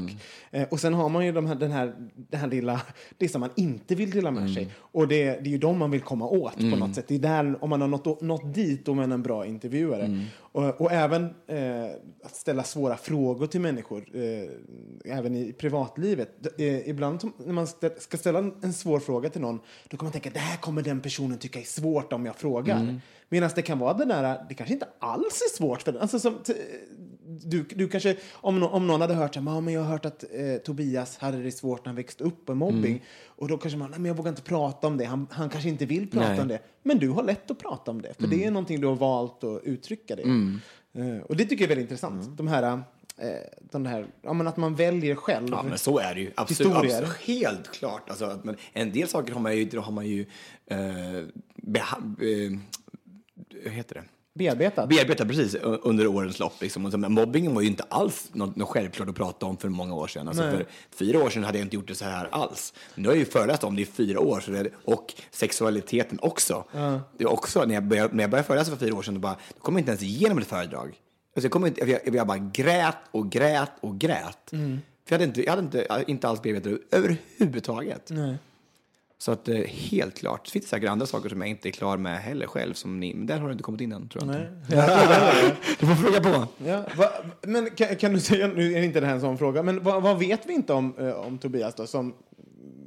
[0.52, 2.82] Eh, och sen har man ju de här, den här, det här lilla,
[3.18, 4.74] det som man inte vill dela med sig.
[4.78, 7.08] Och det, det är ju de man vill komma åt på något sätt.
[7.08, 10.26] Det är där, om man har nått, nått dit, om man är en bra intervjuare.
[10.40, 11.86] Och, och även eh,
[12.24, 16.60] att ställa svåra frågor till människor, eh, även i privatlivet.
[16.60, 17.68] Eh, ibland när man
[17.98, 21.02] ska ställa en, svår fråga till någon, då kan man tänka det här kommer den
[21.02, 23.00] personen tycka är svårt om jag frågar.
[23.30, 26.02] Medan det kan vara det där, det kanske inte alls är svårt för den.
[26.02, 26.40] Alltså som,
[27.44, 29.90] du, du kanske, om, nå- om någon hade hört så här, "Ja, men jag har
[29.92, 33.04] hört att eh, Tobias hade det svårt när han växte upp med mobbing.
[33.26, 35.70] Och då kanske man, nej men jag vågar inte prata om det, han, han kanske
[35.70, 36.42] inte vill prata Nej.
[36.42, 36.60] om det.
[36.84, 39.44] Men du har lätt att prata om det, för det är någonting du har valt
[39.44, 40.22] att uttrycka det.
[41.02, 42.38] Eh, och det tycker jag är väldigt intressant.
[42.38, 42.64] De här,
[43.18, 43.30] eh,
[43.72, 45.48] de här ja, men att man väljer själv.
[45.52, 46.32] Ja, men så är det ju.
[46.36, 48.10] Absolut, absolut, helt klart.
[48.10, 50.26] Alltså, att man, en del saker har man ju, har man ju
[50.66, 50.78] eh,
[51.56, 52.60] beha, eh,
[53.50, 54.04] hur heter det?
[54.38, 54.90] Bearbetat.
[54.90, 56.62] Bearbetat precis under årens lopp.
[56.62, 56.86] Liksom.
[56.86, 59.70] Och så, Men mobbingen var ju inte alls något, något självklart att prata om för
[59.70, 60.28] många år sedan.
[60.28, 60.52] Alltså, Nej.
[60.52, 60.66] för
[60.96, 62.74] fyra år sedan hade jag inte gjort det så här alls.
[62.96, 64.40] Nu har jag ju föreläst om det i fyra år.
[64.40, 66.64] Så det, och sexualiteten också.
[67.18, 69.20] Det är också när, jag började, när jag började föreläsa för fyra år sedan, då,
[69.20, 70.88] bara, då kom jag inte ens igenom ett föredrag.
[70.88, 74.52] Alltså, jag, kom inte, jag, jag bara grät och grät och grät.
[74.52, 74.80] Mm.
[75.06, 78.10] För jag hade inte, jag hade inte, inte alls bearbetat det överhuvudtaget.
[78.10, 78.38] Nej.
[79.20, 80.46] Så att eh, helt klart.
[80.46, 82.74] Det finns säkert andra saker som jag inte är klar med heller själv.
[82.74, 84.52] Som ni, men där har du inte kommit in än, tror jag inte.
[85.80, 86.48] du får fråga på.
[86.66, 87.10] Ja, va,
[87.42, 90.20] men kan, kan du säga, nu är inte det här en sån fråga, men vad,
[90.20, 91.88] vet vi inte om, eh, om Tobias då?
[91.88, 92.14] Som,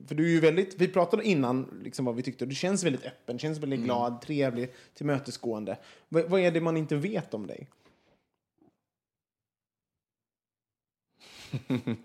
[0.07, 3.05] för du är ju väldigt, vi pratade innan liksom vad vi tyckte, du känns väldigt
[3.05, 5.79] öppen, känns väldigt glad, trevlig, tillmötesgående.
[6.09, 7.69] Va, vad är det man inte vet om dig?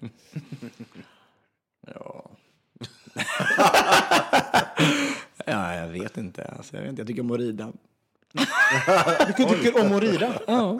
[1.88, 2.30] Ja.
[5.48, 6.44] Ja, jag vet inte.
[6.58, 7.02] Alltså, jag, vet inte.
[7.02, 7.72] jag tycker om att rida.
[9.28, 10.34] Du tycker om att rida?
[10.48, 10.80] Ja.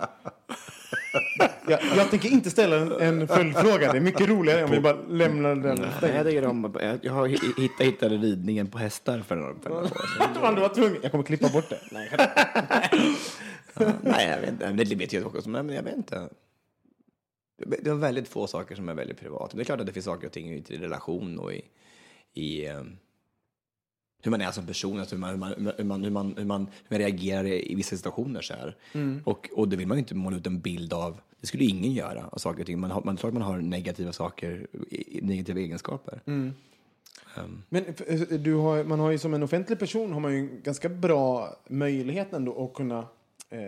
[1.68, 3.92] Jag, jag tänker inte ställa en, en följdfråga.
[3.92, 7.14] Det är mycket roligare om vi bara lämnar den Nej, jag, tycker om, jag, jag
[7.14, 10.56] har hi- hittat, hittade ridningen på hästar för några år sedan.
[10.56, 10.98] Du var tvungen.
[11.02, 11.80] Jag kommer klippa bort det.
[11.92, 12.12] Nej,
[14.02, 14.74] Nej, jag vet inte.
[14.84, 16.30] Det vet jag också, men jag vet inte.
[17.82, 19.58] Det är väldigt få saker som är väldigt privata.
[19.58, 21.62] Det är klart att det finns saker och ting i i relation och i,
[22.36, 22.84] i eh,
[24.24, 26.46] hur man är som person, alltså hur, man, hur, man, hur, man, hur, man, hur,
[26.46, 28.42] man, reagerar i vissa situationer.
[28.42, 28.76] Så här.
[29.24, 31.22] Och, och det vill man ju inte måla ut en bild av.
[31.42, 32.80] Det skulle ingen göra av saker och ting.
[32.80, 34.68] Man, har, man tror att man har negativa saker,
[35.22, 36.22] negativa egenskaper.
[37.70, 40.62] Men eh, du har, man har ju som en offentlig person har man ju en
[40.64, 43.08] ganska bra möjlighet ändå att kunna
[43.50, 43.60] eh,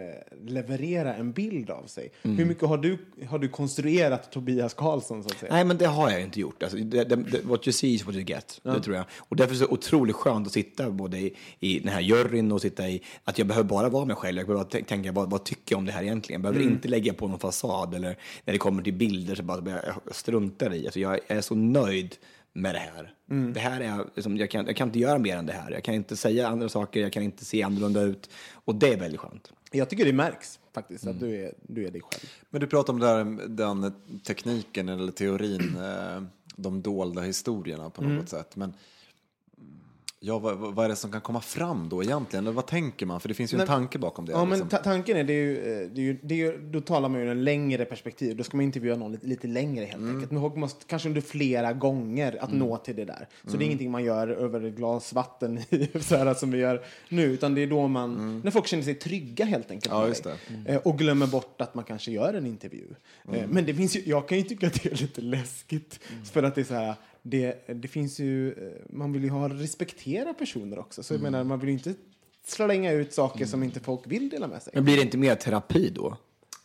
[0.45, 2.11] leverera en bild av sig.
[2.21, 2.97] Hur mycket har du,
[3.30, 5.53] har du konstruerat Tobias Karlsson så att säga?
[5.53, 6.63] Nej, men det har jag inte gjort.
[6.63, 8.59] Alltså, det, det, what you see is what you get.
[8.63, 9.05] Det tror jag.
[9.17, 12.51] Och därför är det så otroligt skönt att sitta både i, i den här juryn
[12.51, 13.01] och sitta i...
[13.23, 14.38] Att jag behöver bara vara mig själv.
[14.38, 16.43] Jag behöver bara tänka, vad, vad tycker jag om det här egentligen?
[16.43, 19.82] Jag behöver inte lägga på någon fasad eller när det kommer till bilder så bara
[20.05, 20.86] jag struntar i.
[20.86, 22.15] Alltså, jag är så nöjd
[22.58, 23.14] med det här.
[23.53, 25.72] Det här är liksom, jag, kan, jag kan inte göra mer än det här.
[25.72, 28.30] Jag kan inte säga andra saker, jag kan inte se annorlunda ut.
[28.53, 29.51] Och det är väldigt skönt.
[29.72, 32.30] Jag tycker det märks faktiskt att du är, du är dig själv.
[32.49, 33.93] Men du pratar om det där, den
[34.24, 36.24] tekniken eller teorin, eh,
[36.55, 38.55] de dolda historierna på något sätt.
[38.55, 38.74] Men
[40.28, 42.45] ja, vad, vad är det som kan komma fram då egentligen?
[42.45, 43.19] Eller vad tänker man?
[43.19, 44.32] För det finns ju en Nej, tanke bakom det.
[44.32, 44.69] Ja, men liksom.
[44.69, 47.09] ta- tanken är, det är, ju, eh, det är ju, det är ju, då talar
[47.09, 48.36] man ju en längre perspektiv.
[48.38, 50.32] Då ska man intervjua någon lite, lite längre helt enkelt.
[50.32, 53.28] Men folk måste, kanske under flera gånger att nå till det där.
[53.47, 55.59] Så det är ingenting man gör över ett glas vatten
[56.01, 57.23] så här, som vi gör nu.
[57.23, 59.93] Utan det är då man, när folk känner sig trygga helt enkelt.
[59.93, 60.32] Ja,
[60.65, 60.71] det.
[60.73, 62.86] Eh, Och glömmer bort att man kanske gör en intervju.
[63.34, 65.99] Eh, Men det finns ju, jag kan ju tycka att det är lite läskigt.
[66.32, 66.95] För att det är så här,
[67.30, 68.55] det, det finns ju, eh,
[68.89, 71.03] man vill ju ha respektera personer också.
[71.03, 71.93] Så jag menar, man vill ju inte
[72.45, 74.73] slänga ut saker som inte folk vill dela med sig.
[74.75, 76.17] Men blir det inte mer terapi då?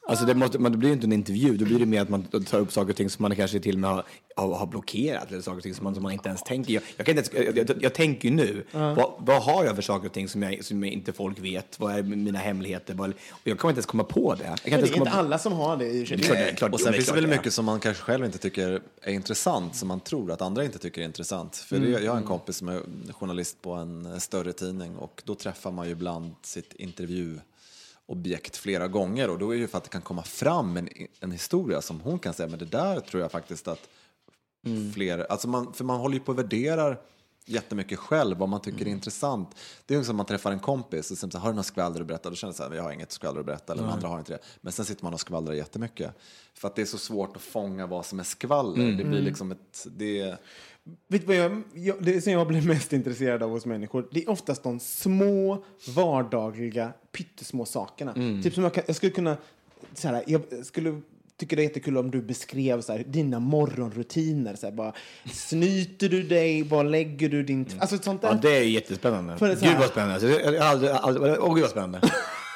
[0.08, 2.08] Alltså det, måste, men det blir ju inte en intervju, då blir det mer att
[2.08, 4.04] man tar upp saker och ting som man kanske till och med har,
[4.36, 6.72] har, har blockerat eller saker och ting som man, som man inte ens tänker.
[6.74, 9.74] Jag, jag, kan inte ens, jag, jag, jag tänker ju nu, vad, vad har jag
[9.74, 11.80] för saker och ting som, jag, som inte folk vet?
[11.80, 12.94] Vad är mina hemligheter?
[12.94, 14.44] Vad, och jag kommer inte ens komma på det.
[14.44, 16.26] Jag kan det är komma inte alla som har det i och för Det är
[16.26, 16.44] klart sig.
[16.44, 16.54] det är.
[16.56, 19.76] Klart, Och sen finns det väl mycket som man kanske själv inte tycker är intressant,
[19.76, 21.56] som man tror att andra inte tycker är intressant.
[21.56, 21.92] För Mm.
[21.92, 22.80] det, jag har en kompis som är
[23.12, 26.74] journalist på en större tidning och då träffar man ju ibland sitt
[28.12, 30.88] intervjuobjekt flera gånger och då är det ju för att det kan komma fram en,
[31.20, 33.88] en historia som hon kan säga, men det där tror jag faktiskt att
[34.64, 34.92] Mm.
[34.92, 37.00] fler, alltså man, för man håller ju på och värderar
[37.46, 38.88] jättemycket själv vad man tycker Mm.
[38.88, 39.50] är intressant.
[39.86, 42.00] Det är ju som man träffar en kompis och sen så har du något skvaller
[42.00, 43.92] att berätta, då känner jag så här, jag har inget skvaller att berätta, eller de
[43.92, 44.38] andra har inte det.
[44.60, 46.14] Men sen sitter man och skvallrar jättemycket.
[46.54, 48.82] För att det är så svårt att fånga vad som är skvaller.
[48.84, 48.96] Mm.
[48.96, 50.36] Det blir liksom ett, det
[51.08, 54.22] Vet du vad jag, jag, det som jag blir mest intresserad av hos människor, det
[54.24, 55.64] är oftast de små,
[55.94, 58.12] vardagliga, pyttesmå sakerna.
[58.12, 58.42] Mm.
[58.42, 59.36] Typ som jag, kan, jag skulle kunna,
[59.94, 61.00] så här, jag skulle
[61.36, 64.54] tycka det är jättekul om du beskrev så här, dina morgonrutiner.
[64.54, 64.92] Så här, bara,
[65.32, 66.62] snyter du dig?
[66.62, 67.66] Var lägger du din...
[67.78, 68.28] Alltså ett sånt där.
[68.28, 69.36] Ja, det är jättespännande.
[69.36, 70.14] För det är så Gud här- vad spännande.
[70.14, 72.00] Alltså, jag, jag aldrig, aldrig, åh gud vad spännande.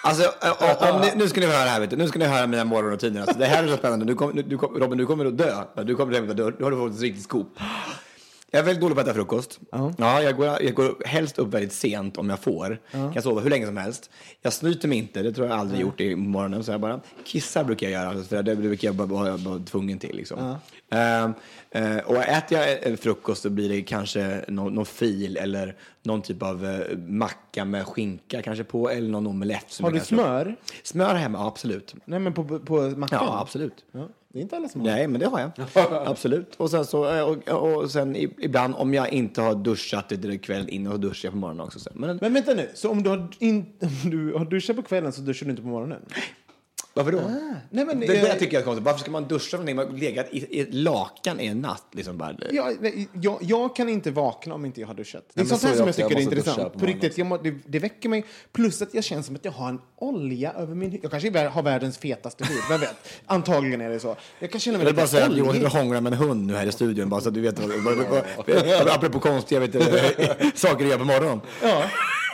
[0.02, 1.96] Alltså, äh, om ni, nu ska ni höra här, vet du.
[1.96, 3.20] nu ska ni höra mina morgonrutiner.
[3.20, 4.04] Alltså, det här är så spännande.
[4.04, 5.64] Du kom, du, du, Robin, du kommer att dö.
[5.84, 6.50] Du kommer och dö.
[6.58, 7.58] Då har du fått ett riktigt scoop.
[8.56, 9.60] Jag är väldigt dålig på att äta frukost.
[9.98, 12.78] Ja, jag, går, jag går helst upp väldigt sent om jag får.
[12.90, 14.10] Kan sova hur länge som helst.
[14.42, 16.64] Jag snyter mig inte, det tror jag aldrig gjort i morgonen.
[16.64, 20.16] Så jag bara kissar brukar jag göra, för det brukar jag vara tvungen till.
[20.16, 20.56] Liksom.
[20.90, 21.32] Ehm,
[21.70, 26.22] eh, och äter jag eh, frukost så blir det kanske någon, någon fil eller någon
[26.22, 29.64] typ av eh, macka med skinka kanske på eller någon omelett.
[29.68, 30.56] som har du smör?
[30.82, 31.94] Smör hemma, ja, absolut.
[32.04, 33.18] Nej, men på, på mackan?
[33.22, 33.84] Ja, absolut.
[34.36, 34.88] Det är inte alla som har.
[34.88, 35.50] Nej, men det har jag.
[36.06, 36.54] Absolut.
[36.56, 40.12] Och sen, så, eh, och, och sen ibland om jag inte har duschat
[40.42, 41.78] kvällen innan så duschar jag på morgonen också.
[41.78, 41.90] Så.
[41.94, 43.72] Men, Men vänta nu, så om du, har in,
[44.04, 46.02] om du har duschat på kvällen så duschar du inte på morgonen?
[46.96, 47.20] varför då?
[47.70, 48.84] Nej, men, det, det eh, tycker jag är konstigt.
[48.84, 49.74] Varför ska man duscha det?
[49.74, 51.86] Man har legat i, ett lakan i en natt.
[51.92, 52.36] Liksom bara.
[52.50, 55.24] Ja, nej, jag, jag kan inte vakna om inte jag har duschat.
[55.34, 56.00] Det är Nej, sånt så här är som jag jag också.
[56.00, 56.72] Jag tycker är intressant.
[56.72, 58.24] på riktigt, jag må, det, det väcker mig.
[58.52, 61.48] Plus att jag känner som att jag har en olja över min hy- Jag kanske
[61.48, 62.96] har världens fetaste hud, vem vet?
[63.26, 64.16] Antagligen är det så.
[64.38, 66.54] Jag kan känna Jag mig vill bara säga att Johan hånglar med en hund nu
[66.54, 67.08] här i studion.
[67.08, 68.24] Bara så att du vet vad, vad, vad,
[68.78, 69.72] vad, apropå konstiga vet
[70.58, 71.40] saker du gör på morgonen.
[71.62, 71.82] Ja.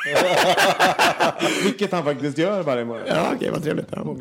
[1.64, 3.04] Vilket han faktiskt gör varje morgon.
[3.08, 3.86] Ja, okej, vad trevligt.
[3.90, 4.16] Ja.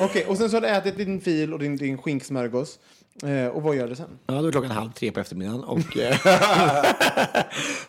[0.00, 2.78] Okej, och sen så har du ätit din fil och din, din skinksmörgås.
[3.22, 4.18] Eh, och vad gör du sen?
[4.26, 5.96] Ja, då är klockan halv tre på eftermiddagen och...
[5.96, 6.16] eh,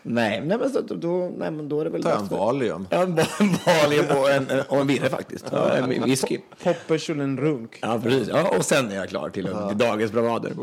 [0.04, 2.04] nej, nej, men så, då, nej, men då är det väl...
[2.04, 2.88] Ta en Valium.
[2.90, 3.16] Ja, en
[3.66, 5.46] Valium och en, och en virre faktiskt.
[5.52, 6.38] Ja, en whisky.
[6.64, 7.80] Poppers och en runk.
[7.82, 8.28] Ja, precis.
[8.28, 10.54] Ja, och sen är jag klar till, till dagens bravader.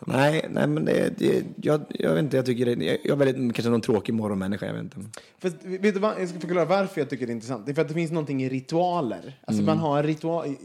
[0.00, 3.54] Nej, nej, men det, det, jag, jag vet inte, jag tycker det, jag, är väldigt,
[3.54, 4.96] kanske någon tråkig morgonmänniska, jag vet inte.
[5.38, 7.66] För, vet du vad, jag ska förklara varför jag tycker det är intressant.
[7.66, 9.38] Det är för att det finns någonting i ritualer.
[9.44, 10.56] Alltså man har en ritual...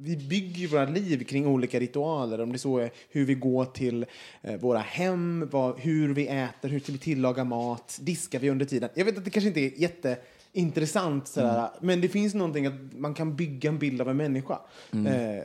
[0.00, 2.40] Vi bygger våra liv kring olika ritualer.
[2.40, 4.06] Om det så är hur vi går till
[4.42, 8.88] eh, våra hem, vad, hur vi äter, hur vi tillagar mat, diskar vi under tiden.
[8.94, 13.14] Jag vet att det kanske inte är jätteintressant, sådär, men det finns någonting att man
[13.14, 14.58] kan bygga en bild av en människa.
[14.92, 15.44] Eh,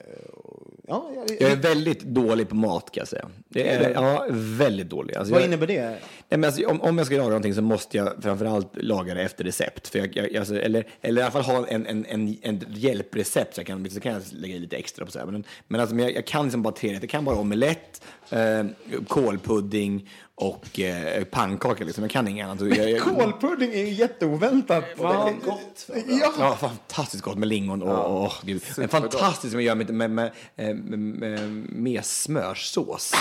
[0.88, 3.30] ja, jag, Jag är väldigt dålig på mat kan jag säga.
[3.56, 5.16] Är, ja, väldigt dålig.
[5.16, 5.98] Alltså, vad innebär det?
[6.30, 9.44] Nej, alltså, om, om jag ska laga någonting så måste jag framförallt laga det efter
[9.44, 9.88] recept.
[9.88, 13.56] För jag, jag, alltså, eller, eller i alla fall ha en, en, en, en hjälprecept
[13.56, 15.26] så, jag kan, så kan jag lägga i lite extra på så här.
[15.26, 17.04] Men, men alltså, men jag, jag kan liksom bara tre rätter.
[17.04, 18.02] Jag kan bara omelett,
[18.34, 18.66] eh,
[19.08, 21.84] kålpudding och eh, pannkaka.
[21.84, 22.04] Liksom.
[22.04, 22.78] Jag kan inget annat.
[22.78, 24.84] Jag, jag, Kålpudding är ju jätteoväntat.
[24.98, 25.90] Ja, gott.
[26.08, 26.34] Ja.
[26.40, 28.64] Ja, fantastiskt gott med lingon och, och, gud.
[28.78, 33.14] Men fantastiskt som jag gör med, med, med, med, med, med smörsås.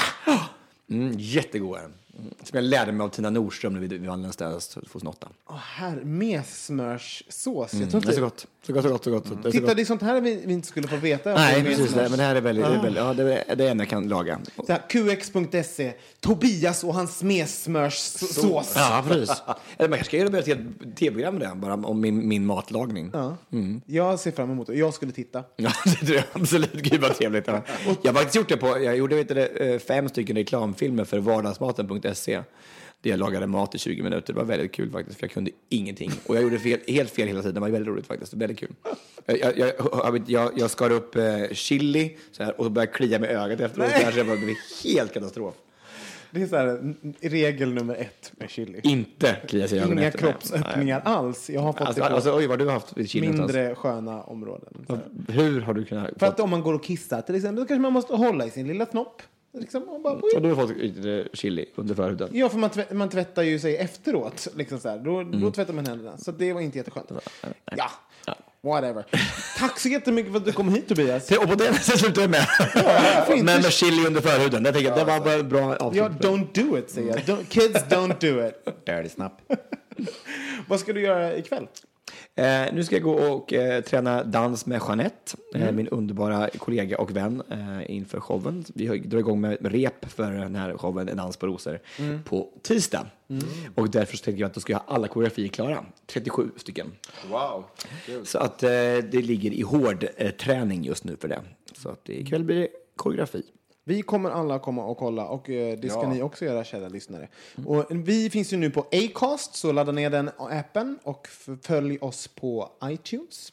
[0.91, 1.93] Mm, jättegod är den.
[2.19, 5.29] Mm, Som jag lärde mig av Tina Nordström när vi vi vann den stället 2008.
[5.47, 7.45] Åh, här, med smörssås.
[7.45, 8.13] Jag tror Det är inte...
[8.13, 8.47] så gott.
[8.67, 9.27] Så gott, så gott, så gott.
[9.27, 9.77] Är så Titta, gott.
[9.77, 11.35] det är sånt här vi, vi inte skulle få veta.
[11.35, 11.93] Nej, Med precis.
[11.95, 13.89] Det, men det här är väldigt, det är väldigt ja, det är det enda jag
[13.91, 14.41] kan laga.
[14.89, 18.73] QX.se, Tobias och hans smörsmörssås.
[18.77, 19.43] Ja, precis.
[19.79, 23.11] Eller man kanske ska göra ett helt tv-program med det, bara om min, min matlagning.
[23.13, 23.37] Ja.
[23.87, 24.75] Jag ser fram emot det.
[24.75, 25.45] Jag skulle titta.
[25.57, 26.73] det tror jag absolut.
[26.73, 27.47] Gud vad trevligt.
[27.53, 27.63] Ja.
[28.03, 31.19] Jag har faktiskt gjort det på, jag gjorde vet du, eh, fem stycken reklamfilmer för
[32.03, 32.43] vardagsmaten.se.
[33.03, 34.33] Där jag lagade mat i 20 minuter.
[34.33, 36.11] Det var väldigt kul faktiskt, för jag kunde ingenting.
[36.27, 37.55] Och jag gjorde fel, helt fel hela tiden.
[37.55, 38.35] Det var väldigt roligt faktiskt.
[38.35, 38.75] Väldigt kul.
[39.27, 43.61] Jag, jag, jag, jag, skar upp eh, chili så här, och började klia med ögat
[43.61, 43.91] efteråt.
[43.91, 45.55] Så det blev helt katastrof.
[46.31, 48.81] Det är så här, regel nummer ett med chili.
[48.83, 50.23] Inte klia sig i ögonen Inga efter.
[50.23, 50.33] Nej.
[50.33, 51.51] kroppsöppningar alls.
[51.51, 53.55] Jag har fått Alltså, det på alltså, oj, vad du har haft chili någonstans.
[53.55, 54.87] mindre sköna områden.
[55.29, 56.11] Hur har du kunnat...
[56.17, 58.51] För att om man går och kissar till exempel, då kanske man måste hålla i
[58.51, 59.23] sin lilla snopp.
[59.55, 62.29] Liksom, och bara, Och du har fått lite chili under förhuden.
[62.33, 64.49] Ja, för man, tvätt, man tvättar ju sig efteråt.
[64.57, 64.99] Liksom så här.
[64.99, 65.41] Då, Mm.
[65.41, 66.19] då tvättar man händerna.
[66.19, 67.13] Så det var inte jätteskönt.
[67.77, 67.91] Ja,
[68.63, 69.07] whatever.
[69.59, 71.31] Tack så jättemycket för att du kom hit Tobias.
[71.31, 72.47] Och på det sättet slutar jag med.
[73.29, 74.63] Men med chili under förhuden.
[74.63, 76.03] Det, tänker jag, det var bara bra avslut.
[76.21, 77.19] Ja, don't do it säger jag.
[77.19, 78.85] Don't, kids don't do it.
[78.87, 79.33] Dirty snap.
[80.69, 81.67] Vad ska du göra ikväll?
[82.35, 86.99] Eh, nu ska jag gå och eh, träna dans med Jeanette, eh, min underbara kollega
[86.99, 88.65] och vän, eh, inför showen.
[88.75, 91.81] Vi drar igång med rep för den här showen, En dans på rosor,
[92.25, 93.07] på tisdag.
[93.75, 96.87] Och därför så tänkte jag att då ska jag ha alla koreografier klara, 37 stycken.
[97.31, 97.65] Wow.
[98.25, 98.69] Så att eh,
[99.11, 101.43] det ligger i hård eh, träning just nu för det.
[101.73, 103.43] Så att ikväll blir det koreografi.
[103.85, 107.29] Vi kommer alla komma och kolla och eh, det ska ni också göra, kära lyssnare.
[107.67, 111.29] Och vi finns ju nu på Acast, så ladda ner den appen och
[111.63, 113.53] följ oss på iTunes.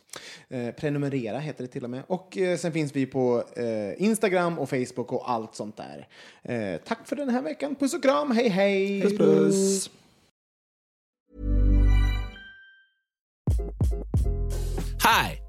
[0.50, 2.04] Eh, prenumerera heter det till och med.
[2.08, 6.08] Och eh, sen finns vi på eh, Instagram och Facebook och allt sånt där.
[6.44, 7.76] Eh, tack för den här veckan.
[7.76, 9.02] Puss och kram, hej hej!
[9.02, 9.90] Puss puss!
[15.04, 15.49] Hi,